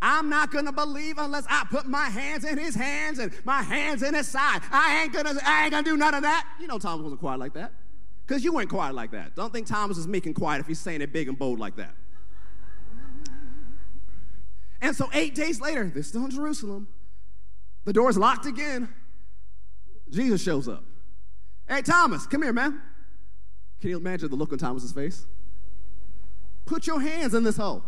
I'm 0.02 0.28
not 0.28 0.52
gonna 0.52 0.72
believe 0.72 1.18
unless 1.18 1.46
I 1.48 1.64
put 1.70 1.86
my 1.86 2.06
hands 2.06 2.44
in 2.44 2.58
his 2.58 2.74
hands 2.74 3.18
and 3.18 3.32
my 3.44 3.62
hands 3.62 4.02
in 4.02 4.14
his 4.14 4.28
side. 4.28 4.60
I 4.70 5.02
ain't 5.02 5.12
gonna, 5.12 5.34
I 5.44 5.64
ain't 5.64 5.72
gonna 5.72 5.82
do 5.82 5.96
none 5.96 6.14
of 6.14 6.22
that. 6.22 6.46
You 6.60 6.66
know 6.66 6.78
Thomas 6.78 7.02
wasn't 7.02 7.20
quiet 7.20 7.38
like 7.38 7.54
that. 7.54 7.72
Because 8.26 8.42
you 8.42 8.52
weren't 8.52 8.70
quiet 8.70 8.94
like 8.94 9.10
that. 9.12 9.36
Don't 9.36 9.52
think 9.52 9.66
Thomas 9.66 9.98
is 9.98 10.06
making 10.06 10.34
quiet 10.34 10.60
if 10.60 10.66
he's 10.66 10.78
saying 10.78 11.02
it 11.02 11.12
big 11.12 11.28
and 11.28 11.38
bold 11.38 11.58
like 11.58 11.76
that. 11.76 11.94
And 14.80 14.94
so 14.94 15.08
eight 15.12 15.34
days 15.34 15.60
later, 15.60 15.90
they're 15.92 16.02
still 16.02 16.24
in 16.24 16.30
Jerusalem. 16.30 16.88
The 17.84 17.92
door's 17.92 18.18
locked 18.18 18.46
again. 18.46 18.88
Jesus 20.10 20.42
shows 20.42 20.68
up. 20.68 20.84
Hey, 21.68 21.82
Thomas, 21.82 22.26
come 22.26 22.42
here, 22.42 22.52
man. 22.52 22.80
Can 23.80 23.90
you 23.90 23.96
imagine 23.96 24.30
the 24.30 24.36
look 24.36 24.52
on 24.52 24.58
Thomas's 24.58 24.92
face? 24.92 25.26
Put 26.66 26.86
your 26.86 27.00
hands 27.00 27.34
in 27.34 27.42
this 27.42 27.56
hole, 27.56 27.84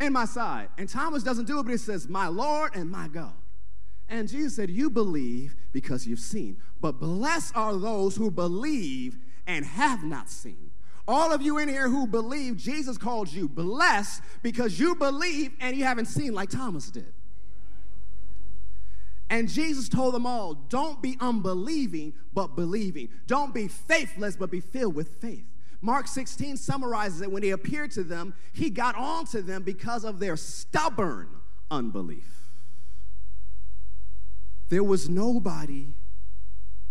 in 0.00 0.12
my 0.12 0.24
side. 0.24 0.68
And 0.78 0.88
Thomas 0.88 1.22
doesn't 1.22 1.46
do 1.46 1.58
it, 1.58 1.64
but 1.64 1.72
he 1.72 1.78
says, 1.78 2.08
My 2.08 2.28
Lord 2.28 2.74
and 2.74 2.90
my 2.90 3.08
God. 3.08 3.34
And 4.08 4.28
Jesus 4.28 4.56
said, 4.56 4.70
You 4.70 4.90
believe 4.90 5.56
because 5.72 6.06
you've 6.06 6.20
seen. 6.20 6.58
But 6.80 7.00
blessed 7.00 7.56
are 7.56 7.76
those 7.76 8.16
who 8.16 8.30
believe 8.30 9.18
and 9.46 9.64
have 9.64 10.04
not 10.04 10.28
seen. 10.28 10.70
All 11.08 11.32
of 11.32 11.40
you 11.40 11.58
in 11.58 11.68
here 11.68 11.88
who 11.88 12.06
believe, 12.06 12.56
Jesus 12.56 12.98
called 12.98 13.32
you 13.32 13.48
blessed 13.48 14.22
because 14.42 14.78
you 14.78 14.96
believe 14.96 15.52
and 15.60 15.76
you 15.76 15.84
haven't 15.84 16.06
seen 16.06 16.34
like 16.34 16.50
Thomas 16.50 16.90
did. 16.90 17.12
And 19.28 19.48
Jesus 19.48 19.88
told 19.88 20.14
them 20.14 20.26
all, 20.26 20.54
don't 20.54 21.02
be 21.02 21.16
unbelieving, 21.20 22.12
but 22.32 22.54
believing. 22.54 23.08
Don't 23.26 23.52
be 23.52 23.66
faithless, 23.68 24.36
but 24.36 24.50
be 24.50 24.60
filled 24.60 24.94
with 24.94 25.20
faith. 25.20 25.44
Mark 25.80 26.08
16 26.08 26.56
summarizes 26.56 27.20
it 27.20 27.30
when 27.30 27.42
he 27.42 27.50
appeared 27.50 27.90
to 27.92 28.02
them, 28.02 28.34
he 28.52 28.70
got 28.70 28.96
on 28.96 29.26
to 29.26 29.42
them 29.42 29.62
because 29.62 30.04
of 30.04 30.18
their 30.18 30.36
stubborn 30.36 31.28
unbelief. 31.70 32.48
There 34.68 34.82
was 34.82 35.08
nobody 35.08 35.88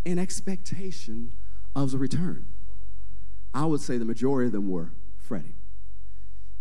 in 0.06 0.20
expectation 0.20 1.34
of 1.76 1.92
the 1.92 1.98
return. 1.98 2.46
I 3.54 3.66
would 3.66 3.82
say 3.82 3.98
the 3.98 4.06
majority 4.06 4.48
of 4.48 4.54
them 4.54 4.70
were 4.70 4.92
fretting. 5.18 5.56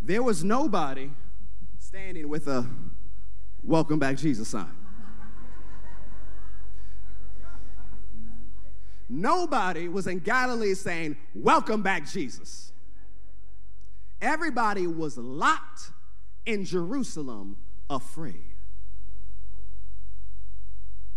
There 0.01 0.23
was 0.23 0.43
nobody 0.43 1.11
standing 1.79 2.29
with 2.29 2.49
a 2.49 2.67
welcome 3.63 3.99
back 3.99 4.17
Jesus 4.17 4.49
sign. 4.49 4.84
Nobody 9.15 9.89
was 9.89 10.09
in 10.09 10.19
Galilee 10.19 10.75
saying, 10.75 11.17
Welcome 11.35 11.83
back, 11.83 12.09
Jesus. 12.09 12.73
Everybody 14.21 14.89
was 14.89 15.17
locked 15.17 15.93
in 16.45 16.65
Jerusalem 16.65 17.57
afraid. 17.89 18.57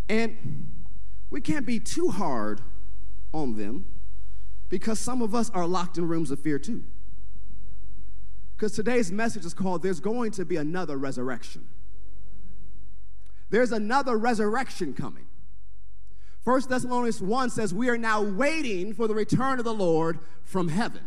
And 0.08 0.86
we 1.32 1.42
can't 1.42 1.66
be 1.66 1.80
too 1.80 2.10
hard 2.10 2.62
on 3.34 3.56
them 3.56 3.86
because 4.70 5.00
some 5.00 5.22
of 5.22 5.34
us 5.34 5.50
are 5.50 5.66
locked 5.66 5.98
in 5.98 6.08
rooms 6.08 6.30
of 6.30 6.40
fear 6.40 6.60
too. 6.60 6.84
Because 8.56 8.74
today's 8.74 9.12
message 9.12 9.46
is 9.46 9.54
called 9.54 9.82
There's 9.82 10.00
Going 10.00 10.32
to 10.32 10.46
Be 10.46 10.58
Another 10.58 10.98
Resurrection. 10.98 11.68
There's 13.50 13.72
another 13.72 14.18
resurrection 14.18 14.94
coming. 14.94 15.27
First 16.48 16.70
Thessalonians 16.70 17.20
1 17.20 17.50
says, 17.50 17.74
We 17.74 17.90
are 17.90 17.98
now 17.98 18.22
waiting 18.22 18.94
for 18.94 19.06
the 19.06 19.14
return 19.14 19.60
of 19.60 19.66
the 19.66 19.74
Lord 19.74 20.20
from 20.44 20.70
heaven. 20.70 21.02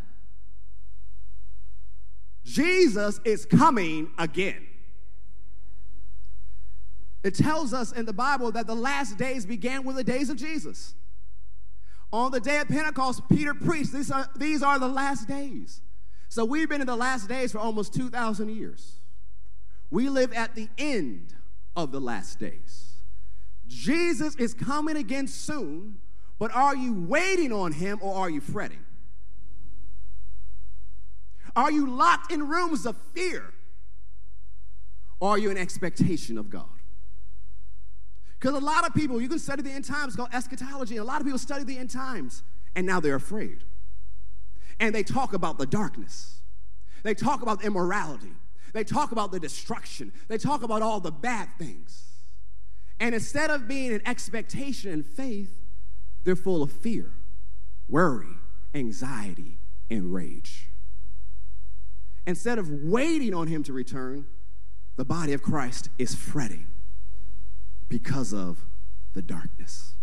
Jesus 2.45 3.23
is 3.25 3.47
coming 3.47 4.11
again. 4.19 4.67
It 7.25 7.37
tells 7.37 7.73
us 7.73 7.91
in 7.91 8.05
the 8.05 8.13
Bible 8.13 8.53
that 8.53 8.67
the 8.67 8.75
last 8.75 9.17
days 9.17 9.47
began 9.47 9.83
with 9.85 9.97
the 9.97 10.05
days 10.05 10.29
of 10.29 10.37
Jesus. 10.37 10.95
On 12.13 12.31
the 12.31 12.41
day 12.41 12.59
of 12.59 12.69
Pentecost, 12.69 13.23
Peter 13.31 13.55
preached, 13.55 13.95
These 13.95 14.11
are, 14.11 14.29
these 14.37 14.63
are 14.63 14.79
the 14.79 14.89
last 14.89 15.27
days. 15.27 15.81
So 16.29 16.45
we've 16.45 16.69
been 16.69 16.83
in 16.83 16.87
the 16.87 16.97
last 16.97 17.31
days 17.31 17.53
for 17.53 17.61
almost 17.61 17.95
2,000 17.95 18.51
years. 18.51 18.97
We 19.91 20.11
live 20.11 20.35
at 20.35 20.55
the 20.55 20.69
end 20.77 21.33
of 21.75 21.93
the 21.93 22.01
last 22.01 22.39
days. 22.39 22.90
Jesus 23.71 24.35
is 24.35 24.53
coming 24.53 24.97
again 24.97 25.29
soon, 25.29 25.99
but 26.41 26.53
are 26.53 26.75
you 26.75 26.93
waiting 26.93 27.53
on 27.53 27.71
him 27.71 28.00
or 28.03 28.15
are 28.17 28.29
you 28.29 28.41
fretting? 28.41 28.85
Are 31.55 31.71
you 31.71 31.89
locked 31.89 32.33
in 32.33 32.49
rooms 32.49 32.85
of 32.85 32.97
fear? 33.15 33.55
Or 35.21 35.31
are 35.31 35.39
you 35.39 35.50
in 35.50 35.57
expectation 35.57 36.37
of 36.37 36.50
God? 36.50 36.65
Because 38.39 38.57
a 38.57 38.65
lot 38.65 38.87
of 38.87 38.93
people, 38.93 39.21
you 39.21 39.29
can 39.29 39.39
study 39.39 39.62
the 39.62 39.71
end 39.71 39.85
times, 39.85 40.17
called 40.17 40.31
eschatology, 40.33 40.97
and 40.97 41.05
a 41.05 41.07
lot 41.07 41.21
of 41.21 41.27
people 41.27 41.39
study 41.39 41.62
the 41.62 41.79
end 41.79 41.91
times, 41.91 42.43
and 42.75 42.87
now 42.87 42.99
they're 42.99 43.15
afraid. 43.15 43.62
And 44.81 44.95
they 44.95 45.03
talk 45.03 45.33
about 45.33 45.59
the 45.59 45.67
darkness, 45.67 46.41
they 47.05 47.15
talk 47.15 47.43
about 47.43 47.62
immorality, 47.62 48.33
they 48.73 48.83
talk 48.83 49.12
about 49.12 49.31
the 49.31 49.39
destruction, 49.39 50.12
they 50.29 50.39
talk 50.39 50.62
about 50.65 50.83
all 50.83 50.99
the 50.99 51.12
bad 51.12 51.50
things. 51.59 52.10
And 53.00 53.14
instead 53.14 53.50
of 53.50 53.66
being 53.66 53.92
in 53.92 54.07
expectation 54.07 54.92
and 54.92 55.04
faith, 55.04 55.59
they're 56.23 56.37
full 56.37 56.62
of 56.62 56.71
fear, 56.71 57.14
worry, 57.88 58.37
anxiety, 58.75 59.59
and 59.90 60.12
rage. 60.12 60.69
Instead 62.26 62.59
of 62.59 62.71
waiting 62.71 63.35
on 63.35 63.47
him 63.49 63.62
to 63.64 63.73
return, 63.73 64.26
the 64.97 65.04
body 65.04 65.33
of 65.33 65.42
Christ 65.42 65.89
is 65.99 66.15
fretting 66.15 66.67
because 67.89 68.34
of 68.34 68.67
the 69.15 69.23
darkness. 69.23 69.95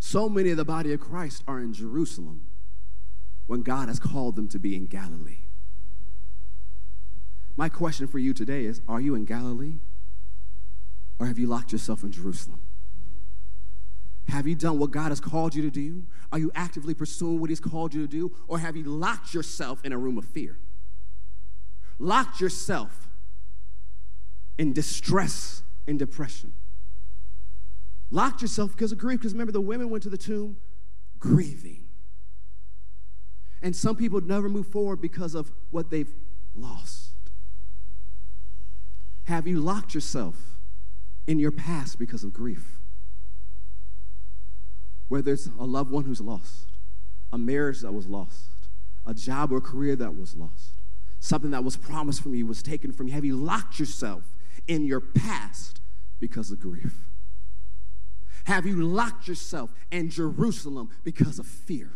So 0.00 0.28
many 0.28 0.50
of 0.50 0.56
the 0.56 0.64
body 0.64 0.92
of 0.92 1.00
Christ 1.00 1.44
are 1.46 1.60
in 1.60 1.74
Jerusalem 1.74 2.46
when 3.46 3.62
God 3.62 3.88
has 3.88 4.00
called 4.00 4.36
them 4.36 4.48
to 4.48 4.58
be 4.58 4.74
in 4.74 4.86
Galilee. 4.86 5.44
My 7.56 7.68
question 7.68 8.06
for 8.06 8.18
you 8.18 8.32
today 8.32 8.64
is 8.64 8.80
Are 8.88 9.00
you 9.00 9.14
in 9.14 9.26
Galilee? 9.26 9.80
Or 11.18 11.26
have 11.26 11.38
you 11.38 11.46
locked 11.46 11.72
yourself 11.72 12.02
in 12.02 12.12
Jerusalem? 12.12 12.60
Have 14.28 14.46
you 14.46 14.54
done 14.54 14.78
what 14.78 14.90
God 14.90 15.10
has 15.10 15.20
called 15.20 15.54
you 15.54 15.62
to 15.62 15.70
do? 15.70 16.04
Are 16.32 16.38
you 16.38 16.50
actively 16.54 16.94
pursuing 16.94 17.40
what 17.40 17.50
He's 17.50 17.60
called 17.60 17.94
you 17.94 18.02
to 18.02 18.08
do? 18.08 18.34
Or 18.48 18.58
have 18.58 18.76
you 18.76 18.84
locked 18.84 19.34
yourself 19.34 19.84
in 19.84 19.92
a 19.92 19.98
room 19.98 20.18
of 20.18 20.24
fear? 20.24 20.58
Locked 21.98 22.40
yourself 22.40 23.08
in 24.58 24.72
distress 24.72 25.62
and 25.86 25.98
depression. 25.98 26.52
Locked 28.10 28.42
yourself 28.42 28.72
because 28.72 28.92
of 28.92 28.98
grief. 28.98 29.20
Because 29.20 29.32
remember, 29.32 29.52
the 29.52 29.60
women 29.60 29.90
went 29.90 30.02
to 30.04 30.10
the 30.10 30.18
tomb 30.18 30.56
grieving. 31.18 31.84
And 33.62 33.74
some 33.74 33.96
people 33.96 34.20
never 34.20 34.48
move 34.48 34.66
forward 34.66 35.00
because 35.00 35.34
of 35.34 35.52
what 35.70 35.90
they've 35.90 36.12
lost. 36.54 37.12
Have 39.24 39.46
you 39.46 39.58
locked 39.58 39.94
yourself 39.94 40.53
in 41.26 41.38
your 41.38 41.50
past 41.50 41.98
because 41.98 42.24
of 42.24 42.32
grief? 42.32 42.78
Whether 45.08 45.32
it's 45.32 45.48
a 45.58 45.64
loved 45.64 45.90
one 45.90 46.04
who's 46.04 46.20
lost, 46.20 46.66
a 47.32 47.38
marriage 47.38 47.80
that 47.80 47.92
was 47.92 48.06
lost, 48.06 48.50
a 49.06 49.14
job 49.14 49.52
or 49.52 49.60
career 49.60 49.96
that 49.96 50.16
was 50.16 50.34
lost, 50.34 50.72
something 51.20 51.50
that 51.50 51.64
was 51.64 51.76
promised 51.76 52.22
from 52.22 52.34
you 52.34 52.46
was 52.46 52.62
taken 52.62 52.92
from 52.92 53.08
you. 53.08 53.14
Have 53.14 53.24
you 53.24 53.36
locked 53.36 53.78
yourself 53.78 54.24
in 54.66 54.84
your 54.84 55.00
past 55.00 55.80
because 56.20 56.50
of 56.50 56.60
grief? 56.60 56.94
Have 58.44 58.66
you 58.66 58.82
locked 58.82 59.26
yourself 59.26 59.70
in 59.90 60.10
Jerusalem 60.10 60.90
because 61.02 61.38
of 61.38 61.46
fear? 61.46 61.92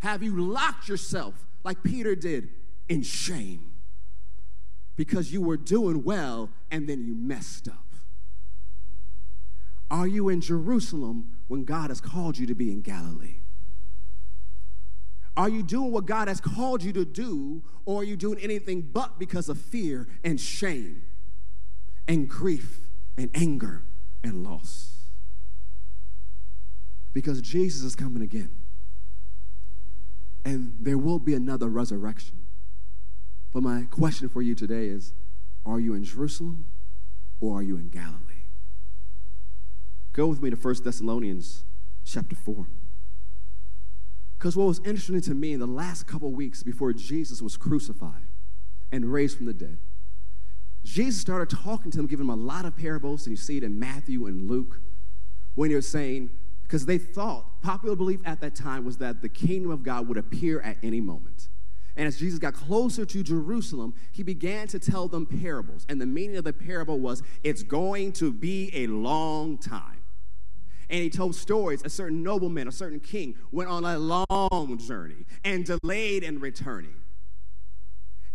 Have 0.00 0.22
you 0.22 0.40
locked 0.40 0.88
yourself, 0.88 1.46
like 1.62 1.82
Peter 1.82 2.14
did, 2.14 2.48
in 2.88 3.02
shame 3.02 3.72
because 4.96 5.32
you 5.32 5.42
were 5.42 5.56
doing 5.56 6.04
well 6.04 6.50
and 6.70 6.88
then 6.88 7.04
you 7.04 7.14
messed 7.14 7.68
up? 7.68 7.83
Are 9.90 10.06
you 10.06 10.28
in 10.28 10.40
Jerusalem 10.40 11.30
when 11.48 11.64
God 11.64 11.90
has 11.90 12.00
called 12.00 12.38
you 12.38 12.46
to 12.46 12.54
be 12.54 12.70
in 12.70 12.80
Galilee? 12.80 13.40
Are 15.36 15.48
you 15.48 15.62
doing 15.62 15.90
what 15.90 16.06
God 16.06 16.28
has 16.28 16.40
called 16.40 16.82
you 16.82 16.92
to 16.92 17.04
do, 17.04 17.62
or 17.84 18.00
are 18.00 18.04
you 18.04 18.16
doing 18.16 18.38
anything 18.38 18.82
but 18.82 19.18
because 19.18 19.48
of 19.48 19.58
fear 19.58 20.06
and 20.22 20.40
shame 20.40 21.02
and 22.06 22.28
grief 22.28 22.80
and 23.16 23.30
anger 23.34 23.84
and 24.22 24.44
loss. 24.44 25.08
Because 27.12 27.40
Jesus 27.40 27.82
is 27.82 27.94
coming 27.94 28.22
again. 28.22 28.50
And 30.44 30.74
there 30.80 30.98
will 30.98 31.18
be 31.18 31.34
another 31.34 31.68
resurrection. 31.68 32.46
But 33.52 33.62
my 33.62 33.86
question 33.90 34.28
for 34.28 34.42
you 34.42 34.54
today 34.54 34.88
is 34.88 35.14
are 35.64 35.80
you 35.80 35.94
in 35.94 36.04
Jerusalem 36.04 36.66
or 37.40 37.58
are 37.60 37.62
you 37.62 37.76
in 37.76 37.88
Galilee? 37.88 38.33
Go 40.14 40.28
with 40.28 40.40
me 40.40 40.48
to 40.48 40.56
1 40.56 40.76
Thessalonians 40.84 41.64
chapter 42.04 42.36
4. 42.36 42.68
Because 44.38 44.56
what 44.56 44.68
was 44.68 44.78
interesting 44.78 45.20
to 45.22 45.34
me 45.34 45.52
in 45.52 45.60
the 45.60 45.66
last 45.66 46.06
couple 46.06 46.30
weeks 46.30 46.62
before 46.62 46.92
Jesus 46.92 47.42
was 47.42 47.56
crucified 47.56 48.22
and 48.92 49.12
raised 49.12 49.36
from 49.36 49.46
the 49.46 49.52
dead, 49.52 49.78
Jesus 50.84 51.20
started 51.20 51.54
talking 51.56 51.90
to 51.90 51.96
them, 51.96 52.06
giving 52.06 52.28
them 52.28 52.38
a 52.38 52.40
lot 52.40 52.64
of 52.64 52.76
parables, 52.76 53.26
and 53.26 53.32
you 53.32 53.36
see 53.36 53.56
it 53.56 53.64
in 53.64 53.78
Matthew 53.78 54.26
and 54.26 54.48
Luke, 54.48 54.80
when 55.56 55.70
he 55.70 55.76
was 55.76 55.88
saying, 55.88 56.30
because 56.62 56.86
they 56.86 56.98
thought, 56.98 57.60
popular 57.62 57.96
belief 57.96 58.20
at 58.24 58.40
that 58.40 58.54
time 58.54 58.84
was 58.84 58.98
that 58.98 59.20
the 59.20 59.28
kingdom 59.28 59.72
of 59.72 59.82
God 59.82 60.06
would 60.06 60.16
appear 60.16 60.60
at 60.60 60.76
any 60.82 61.00
moment. 61.00 61.48
And 61.96 62.06
as 62.06 62.18
Jesus 62.18 62.38
got 62.38 62.54
closer 62.54 63.04
to 63.04 63.22
Jerusalem, 63.22 63.94
he 64.12 64.22
began 64.22 64.68
to 64.68 64.78
tell 64.78 65.08
them 65.08 65.26
parables. 65.26 65.86
And 65.88 66.00
the 66.00 66.06
meaning 66.06 66.36
of 66.36 66.44
the 66.44 66.52
parable 66.52 67.00
was, 67.00 67.22
it's 67.42 67.64
going 67.64 68.12
to 68.14 68.32
be 68.32 68.70
a 68.74 68.86
long 68.86 69.58
time. 69.58 70.03
And 70.90 71.02
he 71.02 71.10
told 71.10 71.34
stories. 71.34 71.82
A 71.84 71.90
certain 71.90 72.22
nobleman, 72.22 72.68
a 72.68 72.72
certain 72.72 73.00
king, 73.00 73.36
went 73.50 73.70
on 73.70 73.84
a 73.84 73.98
long 73.98 74.78
journey 74.78 75.24
and 75.44 75.64
delayed 75.64 76.22
in 76.22 76.40
returning. 76.40 76.94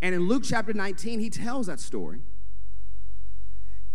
And 0.01 0.15
in 0.15 0.27
Luke 0.27 0.43
chapter 0.45 0.73
19, 0.73 1.19
he 1.19 1.29
tells 1.29 1.67
that 1.67 1.79
story. 1.79 2.21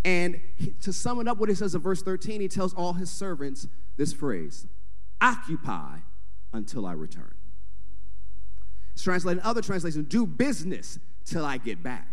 And 0.05 0.41
he, 0.57 0.73
to 0.83 0.93
sum 0.93 1.19
it 1.21 1.29
up, 1.29 1.39
what 1.39 1.49
he 1.49 1.55
says 1.55 1.75
in 1.75 1.81
verse 1.81 2.03
13, 2.03 2.41
he 2.41 2.49
tells 2.49 2.75
all 2.75 2.93
his 2.93 3.11
servants 3.11 3.67
this 3.97 4.13
phrase 4.13 4.67
occupy 5.21 5.99
until 6.53 6.87
I 6.87 6.93
return. 6.93 7.35
It's 8.93 9.03
translated 9.03 9.43
in 9.43 9.49
other 9.49 9.63
translations 9.63 10.07
do 10.09 10.27
business 10.27 10.99
till 11.25 11.45
I 11.45 11.59
get 11.59 11.83
back. 11.83 12.09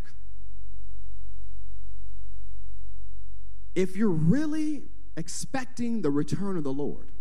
If 3.76 3.96
you're 3.96 4.10
really 4.10 4.84
expecting 5.18 6.02
the 6.02 6.12
return 6.12 6.58
of 6.58 6.64
the 6.64 6.74
Lord, 6.74 7.12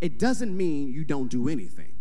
it 0.00 0.18
doesn't 0.18 0.56
mean 0.56 0.92
you 0.92 1.04
don't 1.04 1.28
do 1.28 1.48
anything. 1.48 1.94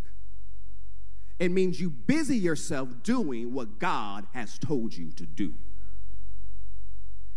It 1.38 1.52
means 1.52 1.80
you 1.80 1.90
busy 1.90 2.38
yourself 2.38 2.90
doing 3.04 3.54
what 3.54 3.80
God 3.80 4.28
has 4.34 4.58
told 4.58 4.96
you 4.96 5.12
to 5.12 5.26
do. 5.26 5.54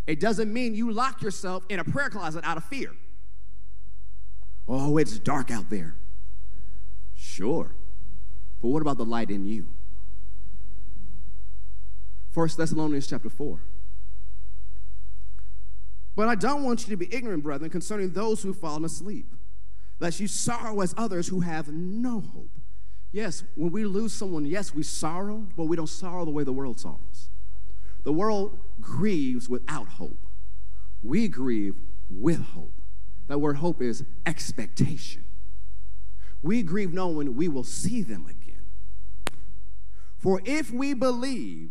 It 0.06 0.18
doesn't 0.18 0.52
mean 0.52 0.74
you 0.74 0.90
lock 0.90 1.22
yourself 1.22 1.64
in 1.68 1.78
a 1.78 1.84
prayer 1.84 2.10
closet 2.10 2.44
out 2.44 2.56
of 2.56 2.64
fear. 2.64 2.90
Oh, 4.66 4.96
it's 4.98 5.18
dark 5.18 5.50
out 5.50 5.70
there. 5.70 5.96
Sure. 7.14 7.74
But 8.60 8.68
what 8.68 8.82
about 8.82 8.98
the 8.98 9.04
light 9.04 9.30
in 9.30 9.46
you? 9.46 9.68
1 12.34 12.48
Thessalonians 12.56 13.06
chapter 13.06 13.28
4. 13.28 13.62
But 16.14 16.28
I 16.28 16.34
don't 16.34 16.62
want 16.62 16.86
you 16.86 16.90
to 16.90 16.96
be 16.96 17.12
ignorant, 17.14 17.42
brethren, 17.42 17.70
concerning 17.70 18.12
those 18.12 18.42
who've 18.42 18.56
fallen 18.56 18.84
asleep, 18.84 19.26
lest 19.98 20.20
you 20.20 20.28
sorrow 20.28 20.80
as 20.80 20.94
others 20.96 21.28
who 21.28 21.40
have 21.40 21.68
no 21.68 22.20
hope. 22.20 22.50
Yes, 23.12 23.44
when 23.56 23.72
we 23.72 23.84
lose 23.84 24.12
someone, 24.12 24.44
yes, 24.46 24.74
we 24.74 24.82
sorrow, 24.82 25.46
but 25.56 25.64
we 25.64 25.76
don't 25.76 25.88
sorrow 25.88 26.24
the 26.24 26.30
way 26.30 26.44
the 26.44 26.52
world 26.52 26.80
sorrows. 26.80 27.28
The 28.04 28.12
world 28.12 28.58
grieves 28.80 29.48
without 29.48 29.86
hope. 29.86 30.26
We 31.02 31.28
grieve 31.28 31.76
with 32.10 32.40
hope. 32.40 32.72
That 33.28 33.38
word 33.38 33.56
hope 33.56 33.80
is 33.80 34.04
expectation. 34.26 35.24
We 36.42 36.62
grieve 36.62 36.92
knowing 36.92 37.36
we 37.36 37.48
will 37.48 37.64
see 37.64 38.02
them 38.02 38.26
again. 38.26 38.66
For 40.18 40.40
if 40.44 40.70
we 40.70 40.94
believe 40.94 41.70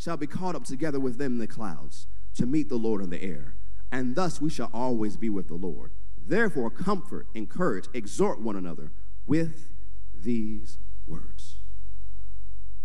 shall 0.00 0.16
be 0.16 0.26
caught 0.26 0.56
up 0.56 0.64
together 0.64 0.98
with 0.98 1.18
them 1.18 1.34
in 1.34 1.38
the 1.38 1.46
clouds 1.46 2.06
to 2.34 2.46
meet 2.46 2.70
the 2.70 2.76
Lord 2.76 3.02
in 3.02 3.10
the 3.10 3.22
air. 3.22 3.54
And 3.92 4.16
thus 4.16 4.40
we 4.40 4.48
shall 4.48 4.70
always 4.72 5.18
be 5.18 5.28
with 5.28 5.48
the 5.48 5.54
Lord. 5.54 5.92
Therefore, 6.16 6.70
comfort, 6.70 7.26
encourage, 7.34 7.84
exhort 7.92 8.40
one 8.40 8.56
another 8.56 8.92
with 9.26 9.68
these 10.14 10.78
words. 11.06 11.56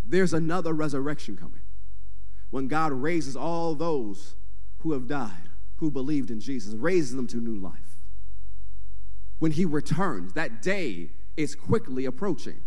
There's 0.05 0.33
another 0.33 0.73
resurrection 0.73 1.37
coming 1.37 1.61
when 2.49 2.67
God 2.67 2.91
raises 2.91 3.37
all 3.37 3.75
those 3.75 4.35
who 4.79 4.91
have 4.91 5.07
died, 5.07 5.49
who 5.77 5.89
believed 5.89 6.31
in 6.31 6.41
Jesus, 6.41 6.73
raises 6.73 7.15
them 7.15 7.27
to 7.27 7.37
new 7.37 7.55
life. 7.55 7.97
When 9.39 9.51
He 9.51 9.63
returns, 9.63 10.33
that 10.33 10.61
day 10.61 11.11
is 11.37 11.55
quickly 11.55 12.03
approaching. 12.03 12.61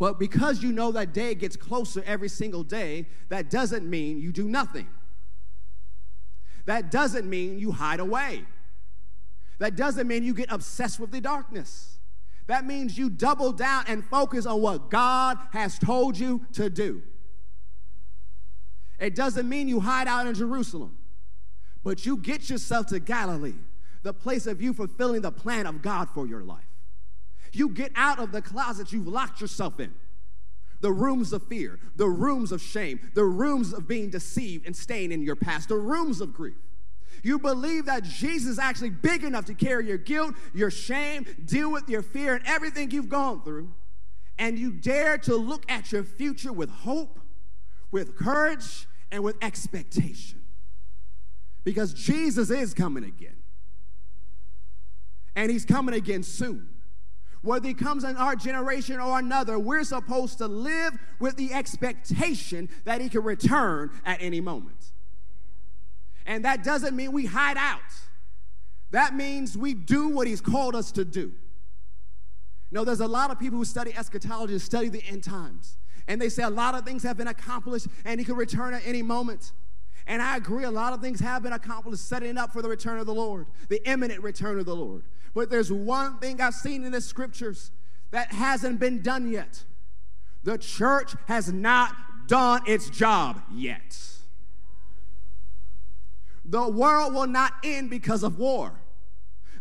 But 0.00 0.18
because 0.18 0.62
you 0.62 0.72
know 0.72 0.90
that 0.92 1.12
day 1.12 1.34
gets 1.34 1.56
closer 1.56 2.02
every 2.06 2.30
single 2.30 2.64
day, 2.64 3.06
that 3.28 3.50
doesn't 3.50 3.88
mean 3.88 4.18
you 4.18 4.32
do 4.32 4.48
nothing. 4.48 4.88
That 6.64 6.90
doesn't 6.90 7.28
mean 7.28 7.58
you 7.58 7.70
hide 7.70 8.00
away. 8.00 8.44
That 9.58 9.76
doesn't 9.76 10.08
mean 10.08 10.24
you 10.24 10.32
get 10.32 10.50
obsessed 10.50 10.98
with 10.98 11.10
the 11.10 11.20
darkness. 11.20 11.98
That 12.46 12.66
means 12.66 12.96
you 12.96 13.10
double 13.10 13.52
down 13.52 13.84
and 13.88 14.02
focus 14.02 14.46
on 14.46 14.62
what 14.62 14.88
God 14.90 15.36
has 15.52 15.78
told 15.78 16.18
you 16.18 16.46
to 16.54 16.70
do. 16.70 17.02
It 18.98 19.14
doesn't 19.14 19.46
mean 19.46 19.68
you 19.68 19.80
hide 19.80 20.08
out 20.08 20.26
in 20.26 20.32
Jerusalem, 20.34 20.96
but 21.84 22.06
you 22.06 22.16
get 22.16 22.48
yourself 22.48 22.86
to 22.86 23.00
Galilee, 23.00 23.58
the 24.02 24.14
place 24.14 24.46
of 24.46 24.62
you 24.62 24.72
fulfilling 24.72 25.20
the 25.20 25.30
plan 25.30 25.66
of 25.66 25.82
God 25.82 26.08
for 26.08 26.26
your 26.26 26.42
life. 26.42 26.69
You 27.52 27.68
get 27.70 27.92
out 27.94 28.18
of 28.18 28.32
the 28.32 28.42
closet 28.42 28.92
you've 28.92 29.08
locked 29.08 29.40
yourself 29.40 29.80
in. 29.80 29.92
The 30.80 30.92
rooms 30.92 31.32
of 31.32 31.42
fear, 31.46 31.78
the 31.96 32.08
rooms 32.08 32.52
of 32.52 32.62
shame, 32.62 33.00
the 33.14 33.24
rooms 33.24 33.72
of 33.72 33.86
being 33.86 34.08
deceived 34.08 34.66
and 34.66 34.74
staying 34.74 35.12
in 35.12 35.22
your 35.22 35.36
past, 35.36 35.68
the 35.68 35.76
rooms 35.76 36.20
of 36.20 36.32
grief. 36.32 36.56
You 37.22 37.38
believe 37.38 37.84
that 37.84 38.02
Jesus 38.02 38.52
is 38.52 38.58
actually 38.58 38.90
big 38.90 39.24
enough 39.24 39.44
to 39.46 39.54
carry 39.54 39.86
your 39.86 39.98
guilt, 39.98 40.34
your 40.54 40.70
shame, 40.70 41.26
deal 41.44 41.70
with 41.70 41.88
your 41.88 42.00
fear, 42.00 42.34
and 42.34 42.46
everything 42.46 42.90
you've 42.90 43.10
gone 43.10 43.42
through. 43.42 43.74
And 44.38 44.58
you 44.58 44.70
dare 44.70 45.18
to 45.18 45.36
look 45.36 45.70
at 45.70 45.92
your 45.92 46.02
future 46.02 46.52
with 46.52 46.70
hope, 46.70 47.20
with 47.90 48.16
courage, 48.16 48.86
and 49.12 49.22
with 49.22 49.36
expectation. 49.42 50.40
Because 51.62 51.92
Jesus 51.92 52.48
is 52.48 52.72
coming 52.72 53.04
again. 53.04 53.36
And 55.36 55.50
he's 55.50 55.66
coming 55.66 55.94
again 55.94 56.22
soon 56.22 56.68
whether 57.42 57.66
he 57.66 57.74
comes 57.74 58.04
in 58.04 58.16
our 58.16 58.36
generation 58.36 59.00
or 59.00 59.18
another, 59.18 59.58
we're 59.58 59.84
supposed 59.84 60.38
to 60.38 60.46
live 60.46 60.92
with 61.18 61.36
the 61.36 61.52
expectation 61.52 62.68
that 62.84 63.00
he 63.00 63.08
can 63.08 63.22
return 63.22 63.90
at 64.04 64.20
any 64.20 64.40
moment. 64.40 64.92
And 66.26 66.44
that 66.44 66.62
doesn't 66.62 66.94
mean 66.94 67.12
we 67.12 67.26
hide 67.26 67.56
out, 67.56 67.80
that 68.90 69.14
means 69.14 69.56
we 69.56 69.74
do 69.74 70.08
what 70.08 70.26
he's 70.26 70.40
called 70.40 70.74
us 70.74 70.92
to 70.92 71.04
do. 71.04 71.32
Know, 72.72 72.84
there's 72.84 73.00
a 73.00 73.08
lot 73.08 73.30
of 73.30 73.38
people 73.38 73.58
who 73.58 73.64
study 73.64 73.92
eschatology, 73.96 74.56
study 74.60 74.88
the 74.88 75.02
end 75.04 75.24
times, 75.24 75.76
and 76.06 76.20
they 76.20 76.28
say 76.28 76.44
a 76.44 76.50
lot 76.50 76.74
of 76.74 76.84
things 76.84 77.02
have 77.02 77.16
been 77.16 77.28
accomplished 77.28 77.88
and 78.04 78.20
he 78.20 78.24
can 78.24 78.36
return 78.36 78.74
at 78.74 78.82
any 78.84 79.02
moment. 79.02 79.52
And 80.10 80.20
I 80.20 80.36
agree, 80.36 80.64
a 80.64 80.70
lot 80.72 80.92
of 80.92 81.00
things 81.00 81.20
have 81.20 81.44
been 81.44 81.52
accomplished 81.52 82.04
setting 82.04 82.36
up 82.36 82.52
for 82.52 82.62
the 82.62 82.68
return 82.68 82.98
of 82.98 83.06
the 83.06 83.14
Lord, 83.14 83.46
the 83.68 83.80
imminent 83.88 84.24
return 84.24 84.58
of 84.58 84.66
the 84.66 84.74
Lord. 84.74 85.04
But 85.34 85.50
there's 85.50 85.72
one 85.72 86.18
thing 86.18 86.40
I've 86.40 86.54
seen 86.54 86.82
in 86.82 86.90
the 86.90 87.00
scriptures 87.00 87.70
that 88.10 88.32
hasn't 88.32 88.80
been 88.80 89.02
done 89.02 89.30
yet. 89.30 89.62
The 90.42 90.58
church 90.58 91.14
has 91.28 91.52
not 91.52 91.94
done 92.26 92.62
its 92.66 92.90
job 92.90 93.40
yet. 93.54 93.96
The 96.44 96.68
world 96.68 97.14
will 97.14 97.28
not 97.28 97.52
end 97.62 97.88
because 97.88 98.24
of 98.24 98.36
war. 98.36 98.72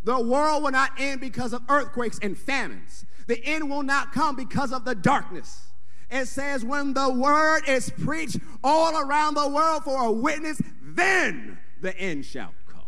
The 0.03 0.19
world 0.19 0.63
will 0.63 0.71
not 0.71 0.93
end 0.97 1.21
because 1.21 1.53
of 1.53 1.62
earthquakes 1.69 2.17
and 2.23 2.35
famines. 2.35 3.05
The 3.27 3.39
end 3.45 3.69
will 3.69 3.83
not 3.83 4.13
come 4.13 4.35
because 4.35 4.73
of 4.73 4.83
the 4.83 4.95
darkness. 4.95 5.68
It 6.12 6.28
says, 6.28 6.65
when 6.65 6.93
the 6.93 7.12
word 7.12 7.62
is 7.67 7.91
preached 7.91 8.38
all 8.63 8.98
around 8.98 9.36
the 9.36 9.48
world 9.48 9.84
for 9.84 10.06
a 10.06 10.12
witness, 10.12 10.62
then 10.82 11.60
the 11.82 11.95
end 11.98 12.26
shall 12.26 12.54
come. 12.67 12.82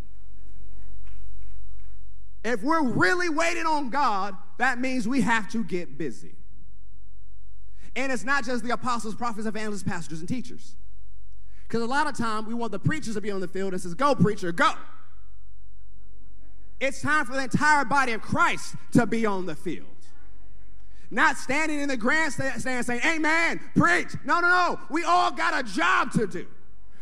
if 2.44 2.64
we're 2.64 2.84
really 2.84 3.30
waiting 3.30 3.66
on 3.66 3.90
God, 3.90 4.36
that 4.58 4.80
means 4.80 5.08
we 5.08 5.22
have 5.22 5.50
to 5.52 5.64
get 5.64 5.98
busy. 5.98 6.34
And 7.96 8.12
it's 8.12 8.24
not 8.24 8.46
just 8.46 8.64
the 8.64 8.72
apostles, 8.72 9.16
prophets, 9.16 9.46
evangelists, 9.46 9.84
pastors, 9.84 10.20
and 10.20 10.30
teachers. 10.30 10.76
Because 11.68 11.84
a 11.84 11.88
lot 11.88 12.08
of 12.08 12.18
time 12.18 12.46
we 12.48 12.54
want 12.54 12.72
the 12.72 12.80
preachers 12.80 13.16
to 13.16 13.22
be 13.22 13.32
on 13.32 13.42
the 13.42 13.48
field 13.48 13.74
and 13.74 13.82
says, 13.82 13.94
go, 13.94 14.16
preacher, 14.16 14.52
go. 14.52 14.74
It's 16.80 17.02
time 17.02 17.26
for 17.26 17.34
the 17.34 17.44
entire 17.44 17.86
body 17.86 18.14
of 18.14 18.22
Christ 18.22 18.76
to 18.94 19.06
be 19.06 19.26
on 19.26 19.46
the 19.46 19.56
field. 19.56 19.91
Not 21.12 21.38
standing 21.38 21.82
in 21.82 21.90
the 21.90 21.98
grandstand 21.98 22.62
saying, 22.62 23.02
Amen, 23.06 23.60
preach. 23.76 24.16
No, 24.24 24.40
no, 24.40 24.48
no. 24.48 24.80
We 24.90 25.04
all 25.04 25.32
got 25.32 25.60
a 25.60 25.64
job 25.64 26.12
to 26.14 26.26
do 26.26 26.48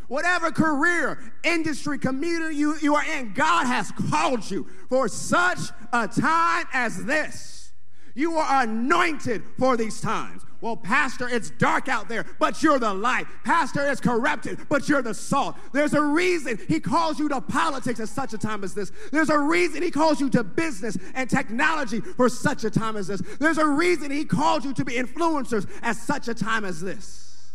whatever 0.10 0.52
career, 0.52 1.20
industry, 1.44 1.98
community 1.98 2.56
you, 2.56 2.76
you 2.82 2.96
are 2.96 3.06
in, 3.06 3.32
God 3.34 3.66
has 3.68 3.92
called 3.92 4.50
you 4.52 4.68
for 4.90 5.08
such 5.08 5.60
a 5.94 6.08
time 6.08 6.66
as 6.74 7.06
this. 7.06 7.59
You 8.20 8.36
are 8.36 8.64
anointed 8.64 9.44
for 9.58 9.78
these 9.78 10.02
times. 10.02 10.44
Well, 10.60 10.76
Pastor, 10.76 11.30
it's 11.30 11.52
dark 11.52 11.88
out 11.88 12.10
there, 12.10 12.26
but 12.38 12.62
you're 12.62 12.78
the 12.78 12.94
light. 12.94 13.26
Pastor, 13.46 13.90
it's 13.90 14.02
corrupted, 14.02 14.60
but 14.68 14.90
you're 14.90 15.02
the 15.02 15.14
salt. 15.14 15.56
There's 15.72 15.94
a 15.94 16.02
reason 16.02 16.60
he 16.68 16.82
calls 16.82 17.18
you 17.18 17.30
to 17.30 17.40
politics 17.40 18.02
at 18.02 18.10
such 18.10 18.34
a 18.34 18.38
time 18.38 18.66
as 18.66 18.74
this. 18.74 18.92
There's 19.14 19.30
a 19.30 19.40
reason 19.40 19.82
he 19.84 19.90
calls 19.90 20.20
you 20.20 20.30
to 20.32 20.44
business 20.44 20.98
and 21.16 21.30
technology 21.30 22.02
for 22.02 22.28
such 22.28 22.66
a 22.66 22.70
time 22.70 22.98
as 22.98 23.08
this. 23.08 23.22
There's 23.40 23.58
a 23.58 23.66
reason 23.66 24.12
he 24.12 24.26
calls 24.26 24.66
you 24.66 24.74
to 24.74 24.84
be 24.84 24.96
influencers 24.96 25.66
at 25.82 25.96
such 25.96 26.28
a 26.28 26.34
time 26.34 26.66
as 26.66 26.82
this. 26.82 27.54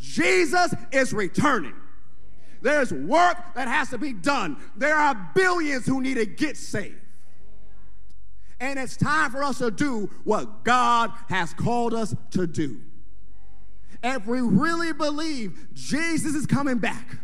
Jesus 0.00 0.72
is 0.90 1.12
returning. 1.12 1.74
There's 2.62 2.94
work 2.94 3.36
that 3.56 3.68
has 3.68 3.90
to 3.90 3.98
be 3.98 4.14
done. 4.14 4.56
There 4.74 4.96
are 4.96 5.30
billions 5.34 5.84
who 5.84 6.00
need 6.00 6.14
to 6.14 6.24
get 6.24 6.56
saved. 6.56 7.01
And 8.62 8.78
it's 8.78 8.96
time 8.96 9.32
for 9.32 9.42
us 9.42 9.58
to 9.58 9.72
do 9.72 10.08
what 10.22 10.62
God 10.62 11.10
has 11.28 11.52
called 11.52 11.92
us 11.92 12.14
to 12.30 12.46
do. 12.46 12.80
If 14.04 14.24
we 14.24 14.40
really 14.40 14.92
believe 14.92 15.66
Jesus 15.74 16.36
is 16.36 16.46
coming 16.46 16.78
back, 16.78 17.18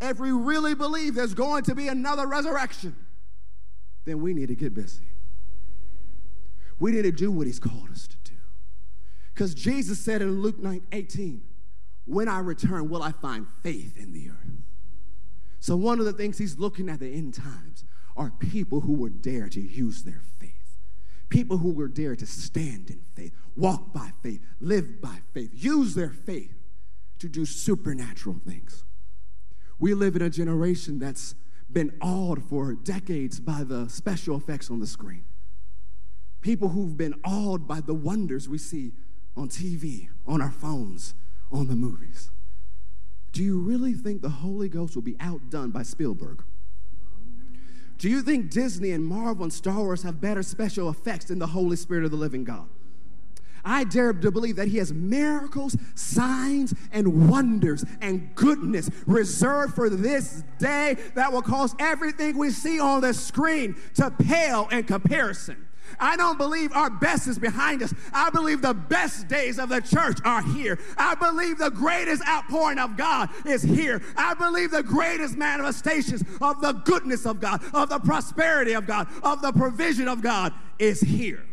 if 0.00 0.18
we 0.18 0.32
really 0.32 0.74
believe 0.74 1.14
there's 1.14 1.32
going 1.32 1.62
to 1.64 1.76
be 1.76 1.86
another 1.86 2.26
resurrection, 2.26 2.96
then 4.04 4.20
we 4.20 4.34
need 4.34 4.48
to 4.48 4.56
get 4.56 4.74
busy. 4.74 5.04
We 6.80 6.90
need 6.90 7.02
to 7.02 7.12
do 7.12 7.30
what 7.30 7.46
he's 7.46 7.60
called 7.60 7.90
us 7.92 8.08
to 8.08 8.16
do. 8.24 8.36
Because 9.32 9.54
Jesus 9.54 10.00
said 10.00 10.22
in 10.22 10.42
Luke 10.42 10.58
9 10.58 10.88
18, 10.90 11.40
when 12.04 12.28
I 12.28 12.40
return, 12.40 12.90
will 12.90 13.02
I 13.04 13.12
find 13.12 13.46
faith 13.62 13.96
in 13.96 14.12
the 14.12 14.28
earth? 14.28 14.58
So, 15.60 15.76
one 15.76 16.00
of 16.00 16.04
the 16.04 16.12
things 16.12 16.36
he's 16.36 16.58
looking 16.58 16.88
at 16.88 16.98
the 16.98 17.12
end 17.12 17.34
times 17.34 17.84
are 18.16 18.32
people 18.40 18.80
who 18.80 18.94
would 18.94 19.22
dare 19.22 19.48
to 19.48 19.60
use 19.60 20.02
their 20.02 20.20
faith. 20.40 20.43
People 21.28 21.58
who 21.58 21.70
will 21.70 21.88
dare 21.88 22.16
to 22.16 22.26
stand 22.26 22.90
in 22.90 23.00
faith, 23.14 23.32
walk 23.56 23.92
by 23.92 24.10
faith, 24.22 24.40
live 24.60 25.00
by 25.00 25.18
faith, 25.32 25.50
use 25.52 25.94
their 25.94 26.10
faith 26.10 26.54
to 27.18 27.28
do 27.28 27.44
supernatural 27.44 28.40
things. 28.46 28.84
We 29.78 29.94
live 29.94 30.16
in 30.16 30.22
a 30.22 30.30
generation 30.30 30.98
that's 30.98 31.34
been 31.72 31.96
awed 32.00 32.44
for 32.44 32.74
decades 32.74 33.40
by 33.40 33.64
the 33.64 33.88
special 33.88 34.36
effects 34.36 34.70
on 34.70 34.80
the 34.80 34.86
screen. 34.86 35.24
People 36.40 36.68
who've 36.68 36.96
been 36.96 37.14
awed 37.24 37.66
by 37.66 37.80
the 37.80 37.94
wonders 37.94 38.48
we 38.48 38.58
see 38.58 38.92
on 39.36 39.48
TV, 39.48 40.08
on 40.26 40.40
our 40.40 40.50
phones, 40.50 41.14
on 41.50 41.66
the 41.66 41.74
movies. 41.74 42.30
Do 43.32 43.42
you 43.42 43.60
really 43.60 43.94
think 43.94 44.22
the 44.22 44.28
Holy 44.28 44.68
Ghost 44.68 44.94
will 44.94 45.02
be 45.02 45.16
outdone 45.18 45.70
by 45.70 45.82
Spielberg? 45.82 46.44
Do 48.04 48.10
you 48.10 48.20
think 48.20 48.50
Disney 48.50 48.90
and 48.90 49.02
Marvel 49.02 49.44
and 49.44 49.50
Star 49.50 49.78
Wars 49.78 50.02
have 50.02 50.20
better 50.20 50.42
special 50.42 50.90
effects 50.90 51.24
than 51.24 51.38
the 51.38 51.46
Holy 51.46 51.74
Spirit 51.74 52.04
of 52.04 52.10
the 52.10 52.18
living 52.18 52.44
God? 52.44 52.68
I 53.64 53.84
dare 53.84 54.12
to 54.12 54.30
believe 54.30 54.56
that 54.56 54.68
He 54.68 54.76
has 54.76 54.92
miracles, 54.92 55.74
signs, 55.94 56.74
and 56.92 57.30
wonders 57.30 57.82
and 58.02 58.34
goodness 58.34 58.90
reserved 59.06 59.74
for 59.74 59.88
this 59.88 60.44
day 60.58 60.98
that 61.14 61.32
will 61.32 61.40
cause 61.40 61.74
everything 61.78 62.36
we 62.36 62.50
see 62.50 62.78
on 62.78 63.00
the 63.00 63.14
screen 63.14 63.74
to 63.94 64.10
pale 64.10 64.68
in 64.70 64.84
comparison. 64.84 65.66
I 65.98 66.16
don't 66.16 66.38
believe 66.38 66.72
our 66.72 66.90
best 66.90 67.26
is 67.26 67.38
behind 67.38 67.82
us. 67.82 67.94
I 68.12 68.30
believe 68.30 68.62
the 68.62 68.74
best 68.74 69.28
days 69.28 69.58
of 69.58 69.68
the 69.68 69.80
church 69.80 70.18
are 70.24 70.42
here. 70.42 70.78
I 70.96 71.14
believe 71.14 71.58
the 71.58 71.70
greatest 71.70 72.26
outpouring 72.26 72.78
of 72.78 72.96
God 72.96 73.28
is 73.44 73.62
here. 73.62 74.02
I 74.16 74.34
believe 74.34 74.70
the 74.70 74.82
greatest 74.82 75.36
manifestations 75.36 76.22
of 76.40 76.60
the 76.60 76.72
goodness 76.72 77.26
of 77.26 77.40
God, 77.40 77.62
of 77.72 77.88
the 77.88 77.98
prosperity 77.98 78.72
of 78.72 78.86
God, 78.86 79.08
of 79.22 79.42
the 79.42 79.52
provision 79.52 80.08
of 80.08 80.22
God 80.22 80.52
is 80.78 81.00
here. 81.00 81.44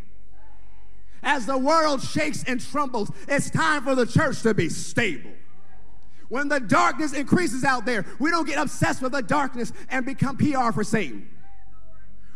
As 1.23 1.45
the 1.45 1.57
world 1.57 2.01
shakes 2.01 2.43
and 2.45 2.59
trembles, 2.59 3.11
it's 3.27 3.49
time 3.49 3.83
for 3.83 3.95
the 3.95 4.05
church 4.05 4.41
to 4.41 4.53
be 4.53 4.69
stable. 4.69 5.31
When 6.29 6.47
the 6.47 6.59
darkness 6.59 7.13
increases 7.13 7.63
out 7.63 7.85
there, 7.85 8.05
we 8.17 8.31
don't 8.31 8.47
get 8.47 8.57
obsessed 8.57 9.01
with 9.01 9.11
the 9.11 9.21
darkness 9.21 9.73
and 9.89 10.05
become 10.05 10.37
PR 10.37 10.71
for 10.71 10.83
Satan. 10.83 11.27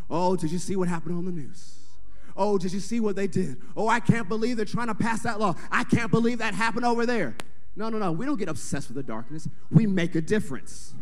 Oh, 0.09 0.35
did 0.35 0.51
you 0.51 0.59
see 0.59 0.75
what 0.75 0.87
happened 0.87 1.17
on 1.17 1.25
the 1.25 1.31
news? 1.31 1.74
Oh, 2.35 2.57
did 2.57 2.73
you 2.73 2.79
see 2.79 2.99
what 2.99 3.15
they 3.15 3.27
did? 3.27 3.57
Oh, 3.77 3.87
I 3.87 3.99
can't 3.99 4.27
believe 4.27 4.57
they're 4.57 4.65
trying 4.65 4.87
to 4.87 4.95
pass 4.95 5.21
that 5.23 5.39
law. 5.39 5.55
I 5.71 5.83
can't 5.85 6.11
believe 6.11 6.39
that 6.39 6.53
happened 6.53 6.85
over 6.85 7.05
there. 7.05 7.35
No, 7.75 7.89
no, 7.89 7.97
no. 7.97 8.11
We 8.11 8.25
don't 8.25 8.37
get 8.37 8.49
obsessed 8.49 8.87
with 8.89 8.95
the 8.95 9.03
darkness. 9.03 9.47
We 9.71 9.87
make 9.87 10.15
a 10.15 10.21
difference. 10.21 10.93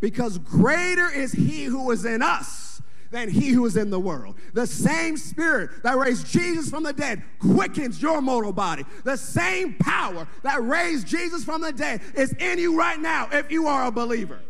Because 0.00 0.38
greater 0.38 1.08
is 1.10 1.32
he 1.32 1.64
who 1.64 1.90
is 1.90 2.04
in 2.04 2.22
us 2.22 2.82
than 3.10 3.28
he 3.28 3.50
who 3.50 3.64
is 3.66 3.76
in 3.76 3.90
the 3.90 4.00
world. 4.00 4.36
The 4.54 4.66
same 4.66 5.16
spirit 5.16 5.82
that 5.82 5.96
raised 5.96 6.26
Jesus 6.26 6.70
from 6.70 6.82
the 6.82 6.92
dead 6.92 7.22
quickens 7.38 8.00
your 8.00 8.20
mortal 8.20 8.52
body. 8.52 8.84
The 9.04 9.16
same 9.16 9.74
power 9.74 10.26
that 10.42 10.62
raised 10.62 11.06
Jesus 11.06 11.44
from 11.44 11.60
the 11.60 11.72
dead 11.72 12.00
is 12.14 12.32
in 12.32 12.58
you 12.58 12.76
right 12.76 12.98
now 12.98 13.28
if 13.30 13.50
you 13.50 13.66
are 13.68 13.86
a 13.86 13.92
believer. 13.92 14.40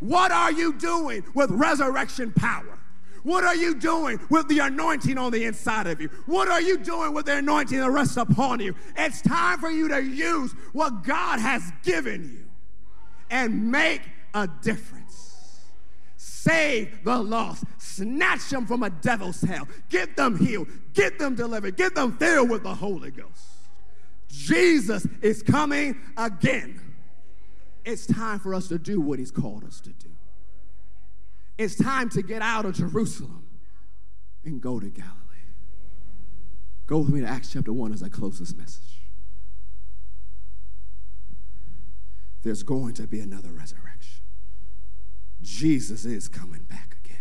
What 0.00 0.30
are 0.30 0.52
you 0.52 0.74
doing 0.74 1.24
with 1.34 1.50
resurrection 1.50 2.32
power? 2.32 2.78
What 3.26 3.42
are 3.42 3.56
you 3.56 3.74
doing 3.74 4.20
with 4.30 4.46
the 4.46 4.60
anointing 4.60 5.18
on 5.18 5.32
the 5.32 5.46
inside 5.46 5.88
of 5.88 6.00
you? 6.00 6.08
What 6.26 6.46
are 6.46 6.60
you 6.60 6.78
doing 6.78 7.12
with 7.12 7.26
the 7.26 7.38
anointing 7.38 7.76
that 7.76 7.90
rests 7.90 8.16
upon 8.16 8.60
you? 8.60 8.76
It's 8.96 9.20
time 9.20 9.58
for 9.58 9.68
you 9.68 9.88
to 9.88 10.00
use 10.00 10.52
what 10.72 11.02
God 11.02 11.40
has 11.40 11.72
given 11.82 12.22
you 12.22 12.44
and 13.28 13.72
make 13.72 14.02
a 14.32 14.48
difference. 14.62 15.64
Save 16.16 17.02
the 17.02 17.18
lost. 17.18 17.64
Snatch 17.78 18.48
them 18.48 18.64
from 18.64 18.84
a 18.84 18.90
devil's 18.90 19.40
hell. 19.40 19.66
Get 19.88 20.14
them 20.14 20.38
healed. 20.38 20.68
Get 20.94 21.18
them 21.18 21.34
delivered. 21.34 21.76
Get 21.76 21.96
them 21.96 22.16
filled 22.18 22.48
with 22.48 22.62
the 22.62 22.76
Holy 22.76 23.10
Ghost. 23.10 23.42
Jesus 24.28 25.04
is 25.20 25.42
coming 25.42 26.00
again. 26.16 26.80
It's 27.84 28.06
time 28.06 28.38
for 28.38 28.54
us 28.54 28.68
to 28.68 28.78
do 28.78 29.00
what 29.00 29.18
he's 29.18 29.32
called 29.32 29.64
us 29.64 29.80
to 29.80 29.90
do. 29.90 30.05
It's 31.58 31.74
time 31.74 32.08
to 32.10 32.22
get 32.22 32.42
out 32.42 32.66
of 32.66 32.74
Jerusalem 32.74 33.44
and 34.44 34.60
go 34.60 34.78
to 34.78 34.88
Galilee. 34.88 35.12
Go 36.86 36.98
with 36.98 37.08
me 37.08 37.20
to 37.20 37.26
Acts 37.26 37.52
chapter 37.52 37.72
1 37.72 37.92
as 37.92 38.02
I 38.02 38.08
close 38.08 38.38
this 38.38 38.54
message. 38.54 39.00
There's 42.42 42.62
going 42.62 42.94
to 42.94 43.06
be 43.06 43.20
another 43.20 43.50
resurrection. 43.50 44.22
Jesus 45.42 46.04
is 46.04 46.28
coming 46.28 46.62
back 46.62 46.98
again. 47.04 47.16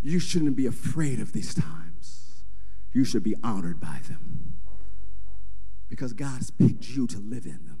You 0.00 0.18
shouldn't 0.18 0.56
be 0.56 0.66
afraid 0.66 1.20
of 1.20 1.32
these 1.32 1.52
times. 1.54 2.44
You 2.92 3.04
should 3.04 3.22
be 3.22 3.34
honored 3.42 3.80
by 3.80 4.00
them 4.08 4.54
because 5.88 6.12
God's 6.12 6.50
picked 6.50 6.88
you 6.90 7.06
to 7.08 7.18
live 7.18 7.44
in 7.44 7.66
them. 7.66 7.80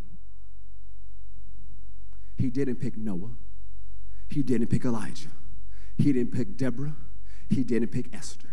He 2.36 2.50
didn't 2.50 2.76
pick 2.76 2.96
Noah. 2.96 3.36
He 4.28 4.42
didn't 4.42 4.68
pick 4.68 4.84
Elijah. 4.84 5.28
He 5.96 6.12
didn't 6.12 6.32
pick 6.32 6.56
Deborah. 6.56 6.96
He 7.48 7.64
didn't 7.64 7.88
pick 7.88 8.14
Esther. 8.14 8.48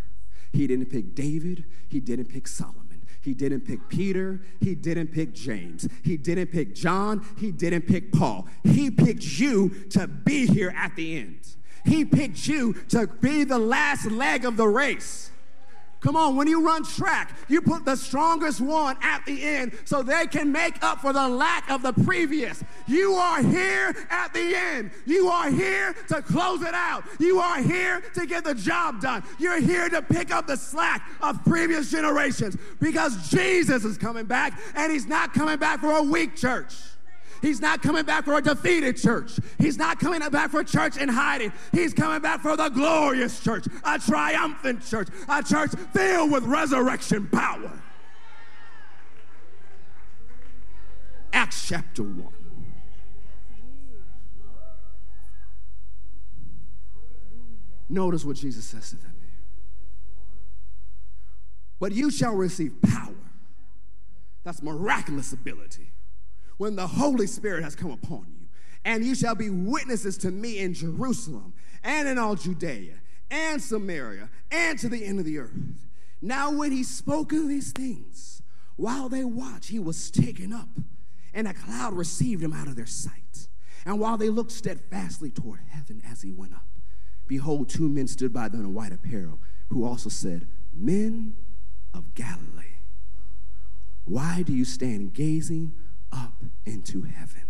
He 0.52 0.68
didn't 0.68 0.86
pick 0.88 1.16
David. 1.16 1.66
He 1.90 2.00
didn't 2.00 2.26
pick 2.26 2.48
Solomon. 2.48 2.84
He 3.22 3.34
didn't 3.34 3.62
pick 3.62 3.88
Peter. 3.90 4.42
He 4.60 4.76
didn't 4.76 5.08
pick 5.08 5.34
James. 5.34 5.88
He 6.04 6.18
didn't 6.18 6.48
pick 6.48 6.76
John. 6.76 7.26
He 7.38 7.52
didn't 7.52 7.88
pick 7.88 8.12
Paul. 8.12 8.48
He 8.64 8.92
picked 8.92 9.40
you 9.40 9.70
to 9.92 10.08
be 10.08 10.46
here 10.46 10.74
at 10.78 10.96
the 10.96 11.18
end. 11.18 11.56
He 11.86 12.06
picked 12.06 12.48
you 12.48 12.74
to 12.90 13.08
be 13.08 13.44
the 13.44 13.58
last 13.58 14.10
leg 14.12 14.46
of 14.46 14.58
the 14.58 14.68
race. 14.68 15.32
Come 16.04 16.18
on, 16.18 16.36
when 16.36 16.48
you 16.48 16.62
run 16.62 16.84
track, 16.84 17.34
you 17.48 17.62
put 17.62 17.86
the 17.86 17.96
strongest 17.96 18.60
one 18.60 18.98
at 19.02 19.26
the 19.26 19.42
end 19.42 19.72
so 19.86 20.04
they 20.04 20.28
can 20.28 20.52
make 20.52 20.84
up 20.84 21.00
for 21.00 21.14
the 21.14 21.30
lack 21.30 21.72
of 21.72 21.82
the 21.82 21.94
previous. 21.94 22.62
You 22.88 23.14
are 23.14 23.42
here 23.42 23.96
at 24.10 24.34
the 24.34 24.54
end. 24.54 24.92
You 25.06 25.30
are 25.30 25.50
here 25.50 25.96
to 26.10 26.22
close 26.22 26.62
it 26.62 26.74
out. 26.74 27.06
You 27.20 27.40
are 27.40 27.62
here 27.62 28.02
to 28.16 28.26
get 28.26 28.44
the 28.44 28.54
job 28.54 29.00
done. 29.00 29.24
You're 29.40 29.62
here 29.62 29.88
to 29.88 30.02
pick 30.02 30.30
up 30.30 30.46
the 30.46 30.58
slack 30.58 31.10
of 31.22 31.42
previous 31.46 31.90
generations 31.90 32.58
because 32.82 33.30
Jesus 33.30 33.86
is 33.86 33.98
coming 33.98 34.26
back 34.26 34.60
and 34.76 34.92
he's 34.92 35.08
not 35.08 35.34
coming 35.34 35.58
back 35.58 35.80
for 35.80 35.92
a 35.92 36.04
weak 36.04 36.36
church. 36.36 36.74
He's 37.44 37.60
not 37.60 37.82
coming 37.82 38.06
back 38.06 38.24
for 38.24 38.38
a 38.38 38.42
defeated 38.42 38.96
church. 38.96 39.38
He's 39.60 39.78
not 39.78 40.00
coming 40.00 40.22
back 40.30 40.50
for 40.50 40.62
a 40.62 40.66
church 40.66 40.96
in 40.96 41.10
hiding. 41.10 41.52
He's 41.74 41.94
coming 41.94 42.22
back 42.22 42.40
for 42.40 42.56
the 42.56 42.70
glorious 42.70 43.44
church, 43.44 43.66
a 43.84 44.00
triumphant 44.00 44.88
church, 44.88 45.10
a 45.28 45.44
church 45.44 45.72
filled 45.92 46.32
with 46.32 46.46
resurrection 46.46 47.28
power. 47.28 47.70
Acts 51.34 51.68
chapter 51.68 52.04
1. 52.04 52.28
Notice 57.90 58.24
what 58.24 58.38
Jesus 58.38 58.64
says 58.64 58.92
to 58.92 58.96
them 58.96 59.14
here. 59.20 59.30
But 61.78 61.92
you 61.92 62.10
shall 62.10 62.36
receive 62.36 62.82
power. 62.82 63.14
That's 64.46 64.64
miraculous 64.64 65.34
ability 65.34 65.90
when 66.58 66.76
the 66.76 66.88
Holy 66.88 67.28
Spirit 67.28 67.64
has 67.64 67.76
come 67.76 67.92
upon 67.92 68.26
you. 68.30 68.48
And 68.86 69.06
you 69.06 69.16
shall 69.16 69.36
be 69.36 69.50
witnesses 69.50 70.18
to 70.20 70.32
me 70.32 70.60
in 70.60 70.74
Jerusalem 70.74 71.54
and 71.84 72.08
in 72.08 72.18
all 72.18 72.36
Judea 72.36 72.96
and 73.32 73.62
Samaria 73.62 74.30
and 74.52 74.78
to 74.80 74.90
the 74.90 75.06
end 75.06 75.20
of 75.20 75.26
the 75.26 75.40
earth. 75.40 75.88
Now, 76.22 76.52
when 76.52 76.72
he 76.72 76.84
spoke 76.84 77.34
of 77.34 77.48
these 77.48 77.72
things, 77.72 78.42
while 78.76 79.10
they 79.10 79.24
watched, 79.24 79.70
he 79.70 79.80
was 79.80 80.10
taken 80.10 80.54
up, 80.54 80.70
and 81.34 81.48
a 81.48 81.54
cloud 81.54 81.94
received 81.94 82.42
him 82.42 82.54
out 82.54 82.68
of 82.68 82.76
their 82.76 82.86
sight. 82.86 83.48
And 83.86 84.00
while 84.00 84.18
they 84.18 84.30
looked 84.30 84.52
steadfastly 84.52 85.32
toward 85.32 85.60
heaven 85.70 86.02
as 86.10 86.22
he 86.22 86.32
went 86.32 86.54
up, 86.54 86.68
behold, 87.28 87.70
two 87.70 87.90
men 87.90 88.08
stood 88.08 88.32
by 88.32 88.48
them 88.48 88.62
in 88.62 88.74
white 88.74 88.94
apparel, 88.94 89.40
who 89.70 89.86
also 89.86 90.10
said, 90.10 90.48
Men 90.74 91.36
of 91.94 92.14
Galilee, 92.14 92.78
why 94.06 94.44
do 94.44 94.54
you 94.54 94.66
stand 94.66 95.14
gazing 95.14 95.74
up 96.14 96.44
into 96.66 97.04
heaven. 97.04 97.44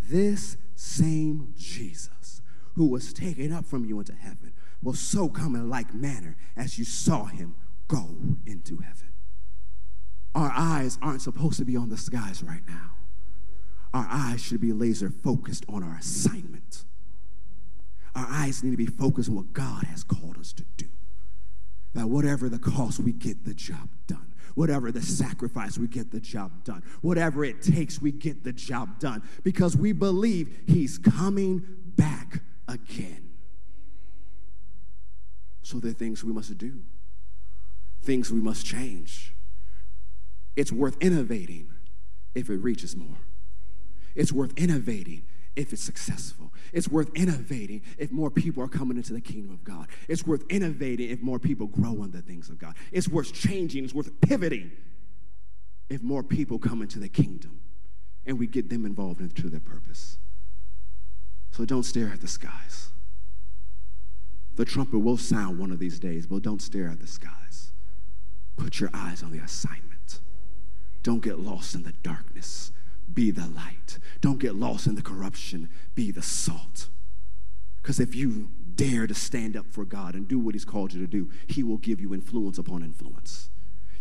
This 0.00 0.56
same 0.74 1.52
Jesus 1.56 2.42
who 2.74 2.86
was 2.86 3.12
taken 3.12 3.52
up 3.52 3.64
from 3.64 3.84
you 3.84 3.98
into 3.98 4.14
heaven 4.14 4.52
will 4.82 4.94
so 4.94 5.28
come 5.28 5.54
in 5.54 5.68
like 5.68 5.92
manner 5.94 6.36
as 6.56 6.78
you 6.78 6.84
saw 6.84 7.24
him 7.24 7.56
go 7.88 8.16
into 8.46 8.78
heaven. 8.78 9.08
Our 10.34 10.52
eyes 10.54 10.98
aren't 11.00 11.22
supposed 11.22 11.58
to 11.58 11.64
be 11.64 11.76
on 11.76 11.88
the 11.88 11.96
skies 11.96 12.42
right 12.42 12.60
now. 12.66 12.92
Our 13.94 14.06
eyes 14.10 14.42
should 14.42 14.60
be 14.60 14.72
laser 14.72 15.08
focused 15.08 15.64
on 15.68 15.82
our 15.82 15.96
assignment. 15.96 16.84
Our 18.14 18.26
eyes 18.28 18.62
need 18.62 18.72
to 18.72 18.76
be 18.76 18.86
focused 18.86 19.30
on 19.30 19.36
what 19.36 19.54
God 19.54 19.84
has 19.84 20.04
called 20.04 20.36
us 20.38 20.52
to 20.54 20.64
do. 20.76 20.86
That 21.94 22.10
whatever 22.10 22.50
the 22.50 22.58
cost, 22.58 23.00
we 23.00 23.12
get 23.12 23.44
the 23.46 23.54
job 23.54 23.88
done. 24.06 24.25
Whatever 24.56 24.90
the 24.90 25.02
sacrifice, 25.02 25.76
we 25.76 25.86
get 25.86 26.10
the 26.10 26.18
job 26.18 26.64
done. 26.64 26.82
Whatever 27.02 27.44
it 27.44 27.60
takes, 27.60 28.00
we 28.00 28.10
get 28.10 28.42
the 28.42 28.54
job 28.54 28.98
done 28.98 29.22
because 29.44 29.76
we 29.76 29.92
believe 29.92 30.62
He's 30.66 30.96
coming 30.96 31.62
back 31.94 32.40
again. 32.66 33.28
So 35.60 35.78
there 35.78 35.90
are 35.90 35.94
things 35.94 36.24
we 36.24 36.32
must 36.32 36.56
do, 36.56 36.80
things 38.02 38.32
we 38.32 38.40
must 38.40 38.64
change. 38.64 39.34
It's 40.56 40.72
worth 40.72 40.96
innovating 41.02 41.68
if 42.34 42.48
it 42.48 42.56
reaches 42.56 42.96
more. 42.96 43.18
It's 44.14 44.32
worth 44.32 44.54
innovating 44.56 45.24
if 45.56 45.72
it's 45.72 45.82
successful. 45.82 46.52
It's 46.72 46.88
worth 46.88 47.10
innovating 47.14 47.82
if 47.98 48.12
more 48.12 48.30
people 48.30 48.62
are 48.62 48.68
coming 48.68 48.96
into 48.96 49.14
the 49.14 49.20
kingdom 49.20 49.52
of 49.52 49.64
God. 49.64 49.88
It's 50.08 50.26
worth 50.26 50.44
innovating 50.50 51.10
if 51.10 51.22
more 51.22 51.38
people 51.38 51.66
grow 51.66 52.02
in 52.04 52.10
the 52.10 52.22
things 52.22 52.48
of 52.50 52.58
God. 52.58 52.74
It's 52.92 53.08
worth 53.08 53.32
changing, 53.32 53.84
it's 53.84 53.94
worth 53.94 54.20
pivoting 54.20 54.70
if 55.88 56.02
more 56.02 56.22
people 56.22 56.58
come 56.58 56.82
into 56.82 56.98
the 56.98 57.08
kingdom 57.08 57.60
and 58.26 58.38
we 58.38 58.46
get 58.46 58.68
them 58.68 58.84
involved 58.84 59.20
into 59.20 59.48
their 59.48 59.60
purpose. 59.60 60.18
So 61.52 61.64
don't 61.64 61.84
stare 61.84 62.08
at 62.08 62.20
the 62.20 62.28
skies. 62.28 62.90
The 64.56 64.64
trumpet 64.64 64.98
will 64.98 65.16
sound 65.16 65.58
one 65.58 65.70
of 65.70 65.78
these 65.78 65.98
days, 65.98 66.26
but 66.26 66.42
don't 66.42 66.60
stare 66.60 66.88
at 66.88 67.00
the 67.00 67.06
skies. 67.06 67.72
Put 68.56 68.80
your 68.80 68.90
eyes 68.92 69.22
on 69.22 69.30
the 69.30 69.38
assignment. 69.38 70.20
Don't 71.02 71.22
get 71.22 71.38
lost 71.38 71.74
in 71.74 71.82
the 71.82 71.92
darkness. 72.02 72.72
Be 73.12 73.30
the 73.30 73.46
light. 73.46 73.98
Don't 74.20 74.38
get 74.38 74.54
lost 74.54 74.86
in 74.86 74.94
the 74.94 75.02
corruption. 75.02 75.68
Be 75.94 76.10
the 76.10 76.22
salt. 76.22 76.88
Because 77.80 78.00
if 78.00 78.14
you 78.14 78.50
dare 78.74 79.06
to 79.06 79.14
stand 79.14 79.56
up 79.56 79.66
for 79.70 79.84
God 79.84 80.14
and 80.14 80.26
do 80.26 80.38
what 80.38 80.54
He's 80.54 80.64
called 80.64 80.92
you 80.92 81.00
to 81.00 81.06
do, 81.06 81.30
He 81.46 81.62
will 81.62 81.78
give 81.78 82.00
you 82.00 82.12
influence 82.12 82.58
upon 82.58 82.82
influence. 82.82 83.50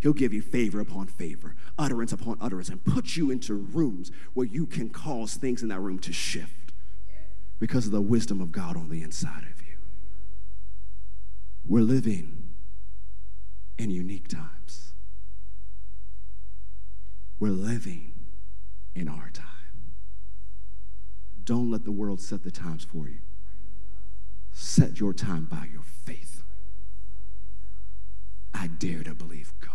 He'll 0.01 0.13
give 0.13 0.33
you 0.33 0.41
favor 0.41 0.79
upon 0.79 1.07
favor, 1.07 1.55
utterance 1.77 2.11
upon 2.11 2.37
utterance, 2.41 2.69
and 2.69 2.83
put 2.83 3.15
you 3.15 3.31
into 3.31 3.53
rooms 3.53 4.11
where 4.33 4.45
you 4.45 4.65
can 4.65 4.89
cause 4.89 5.35
things 5.35 5.61
in 5.61 5.69
that 5.69 5.79
room 5.79 5.99
to 5.99 6.13
shift 6.13 6.73
because 7.59 7.85
of 7.85 7.91
the 7.91 8.01
wisdom 8.01 8.41
of 8.41 8.51
God 8.51 8.75
on 8.75 8.89
the 8.89 9.01
inside 9.01 9.43
of 9.51 9.61
you. 9.65 9.77
We're 11.67 11.81
living 11.81 12.53
in 13.77 13.89
unique 13.89 14.27
times. 14.27 14.93
We're 17.39 17.49
living 17.49 18.13
in 18.95 19.07
our 19.07 19.29
time. 19.33 19.45
Don't 21.43 21.69
let 21.69 21.83
the 21.83 21.91
world 21.91 22.21
set 22.21 22.43
the 22.43 22.51
times 22.51 22.83
for 22.83 23.07
you. 23.07 23.19
Set 24.51 24.99
your 24.99 25.13
time 25.13 25.45
by 25.45 25.67
your 25.71 25.83
faith. 25.83 26.43
I 28.53 28.67
dare 28.67 29.03
to 29.03 29.13
believe 29.13 29.53
God. 29.59 29.71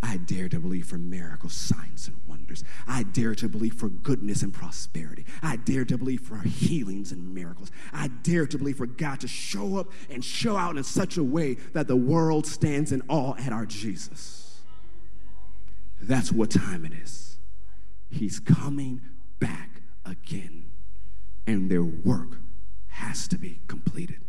I 0.00 0.18
dare 0.18 0.48
to 0.50 0.60
believe 0.60 0.86
for 0.86 0.98
miracles, 0.98 1.54
signs, 1.54 2.08
and 2.08 2.16
wonders. 2.28 2.62
I 2.86 3.02
dare 3.02 3.34
to 3.36 3.48
believe 3.48 3.74
for 3.74 3.88
goodness 3.88 4.42
and 4.42 4.52
prosperity. 4.52 5.24
I 5.42 5.56
dare 5.56 5.84
to 5.86 5.98
believe 5.98 6.20
for 6.20 6.38
healings 6.38 7.10
and 7.10 7.34
miracles. 7.34 7.70
I 7.92 8.08
dare 8.22 8.46
to 8.46 8.58
believe 8.58 8.76
for 8.76 8.86
God 8.86 9.20
to 9.20 9.28
show 9.28 9.78
up 9.78 9.88
and 10.10 10.24
show 10.24 10.56
out 10.56 10.76
in 10.76 10.84
such 10.84 11.16
a 11.16 11.24
way 11.24 11.54
that 11.72 11.88
the 11.88 11.96
world 11.96 12.46
stands 12.46 12.92
in 12.92 13.02
awe 13.08 13.34
at 13.38 13.52
our 13.52 13.66
Jesus. 13.66 14.60
That's 16.00 16.30
what 16.30 16.50
time 16.50 16.84
it 16.84 16.92
is. 16.92 17.33
He's 18.14 18.38
coming 18.38 19.00
back 19.40 19.82
again, 20.04 20.66
and 21.48 21.68
their 21.68 21.82
work 21.82 22.38
has 22.86 23.26
to 23.26 23.36
be 23.36 23.60
completed. 23.66 24.20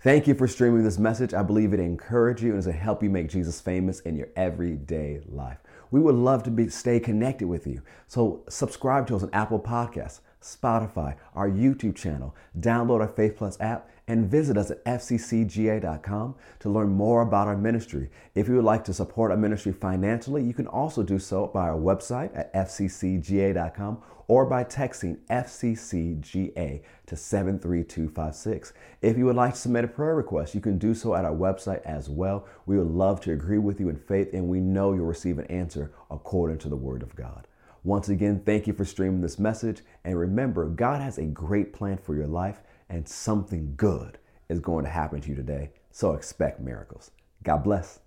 Thank 0.00 0.26
you 0.26 0.34
for 0.34 0.46
streaming 0.46 0.84
this 0.84 0.98
message. 0.98 1.32
I 1.32 1.42
believe 1.42 1.72
it 1.72 1.80
encourage 1.80 2.42
you 2.42 2.50
and 2.50 2.58
is 2.58 2.66
to 2.66 2.72
help 2.72 3.02
you 3.02 3.08
make 3.08 3.30
Jesus 3.30 3.62
famous 3.62 4.00
in 4.00 4.14
your 4.14 4.28
everyday 4.36 5.22
life. 5.26 5.56
We 5.90 6.00
would 6.00 6.16
love 6.16 6.42
to 6.42 6.50
be, 6.50 6.68
stay 6.68 7.00
connected 7.00 7.48
with 7.48 7.66
you. 7.66 7.80
So 8.08 8.44
subscribe 8.50 9.06
to 9.06 9.16
us 9.16 9.22
on 9.22 9.30
Apple 9.32 9.58
Podcasts, 9.58 10.20
Spotify, 10.42 11.16
our 11.34 11.48
YouTube 11.48 11.96
channel, 11.96 12.36
download 12.60 13.00
our 13.00 13.08
Faith 13.08 13.36
Plus 13.38 13.58
app, 13.58 13.88
and 14.06 14.30
visit 14.30 14.56
us 14.56 14.70
at 14.70 14.84
fccga.com 14.84 16.34
to 16.60 16.68
learn 16.68 16.90
more 16.90 17.22
about 17.22 17.48
our 17.48 17.56
ministry. 17.56 18.10
If 18.34 18.48
you 18.48 18.56
would 18.56 18.64
like 18.64 18.84
to 18.84 18.94
support 18.94 19.30
our 19.30 19.36
ministry 19.36 19.72
financially, 19.72 20.42
you 20.42 20.54
can 20.54 20.66
also 20.66 21.02
do 21.02 21.18
so 21.18 21.46
by 21.46 21.68
our 21.68 21.78
website 21.78 22.36
at 22.36 22.52
fccga.com 22.52 24.02
or 24.26 24.46
by 24.46 24.64
texting 24.64 25.18
FCCGA 25.28 26.82
to 27.06 27.16
73256. 27.16 28.72
If 29.02 29.18
you 29.18 29.26
would 29.26 29.36
like 29.36 29.54
to 29.54 29.60
submit 29.60 29.84
a 29.84 29.88
prayer 29.88 30.14
request, 30.14 30.54
you 30.54 30.60
can 30.60 30.78
do 30.78 30.94
so 30.94 31.14
at 31.14 31.24
our 31.24 31.34
website 31.34 31.82
as 31.82 32.08
well. 32.08 32.46
We 32.66 32.78
would 32.78 32.90
love 32.90 33.20
to 33.22 33.32
agree 33.32 33.58
with 33.58 33.80
you 33.80 33.88
in 33.88 33.96
faith, 33.96 34.32
and 34.32 34.48
we 34.48 34.60
know 34.60 34.94
you'll 34.94 35.04
receive 35.04 35.38
an 35.38 35.46
answer 35.46 35.92
according 36.10 36.58
to 36.58 36.68
the 36.68 36.76
Word 36.76 37.02
of 37.02 37.14
God. 37.16 37.46
Once 37.82 38.08
again, 38.08 38.40
thank 38.46 38.66
you 38.66 38.72
for 38.72 38.86
streaming 38.86 39.20
this 39.20 39.38
message. 39.38 39.82
And 40.04 40.18
remember, 40.18 40.66
God 40.66 41.02
has 41.02 41.18
a 41.18 41.24
great 41.24 41.74
plan 41.74 41.98
for 41.98 42.14
your 42.14 42.26
life, 42.26 42.62
and 42.88 43.08
something 43.08 43.74
good 43.76 44.18
is 44.48 44.60
going 44.60 44.84
to 44.84 44.90
happen 44.90 45.20
to 45.20 45.28
you 45.28 45.34
today. 45.34 45.70
So 45.90 46.12
expect 46.12 46.60
miracles. 46.60 47.10
God 47.42 47.64
bless. 47.64 48.00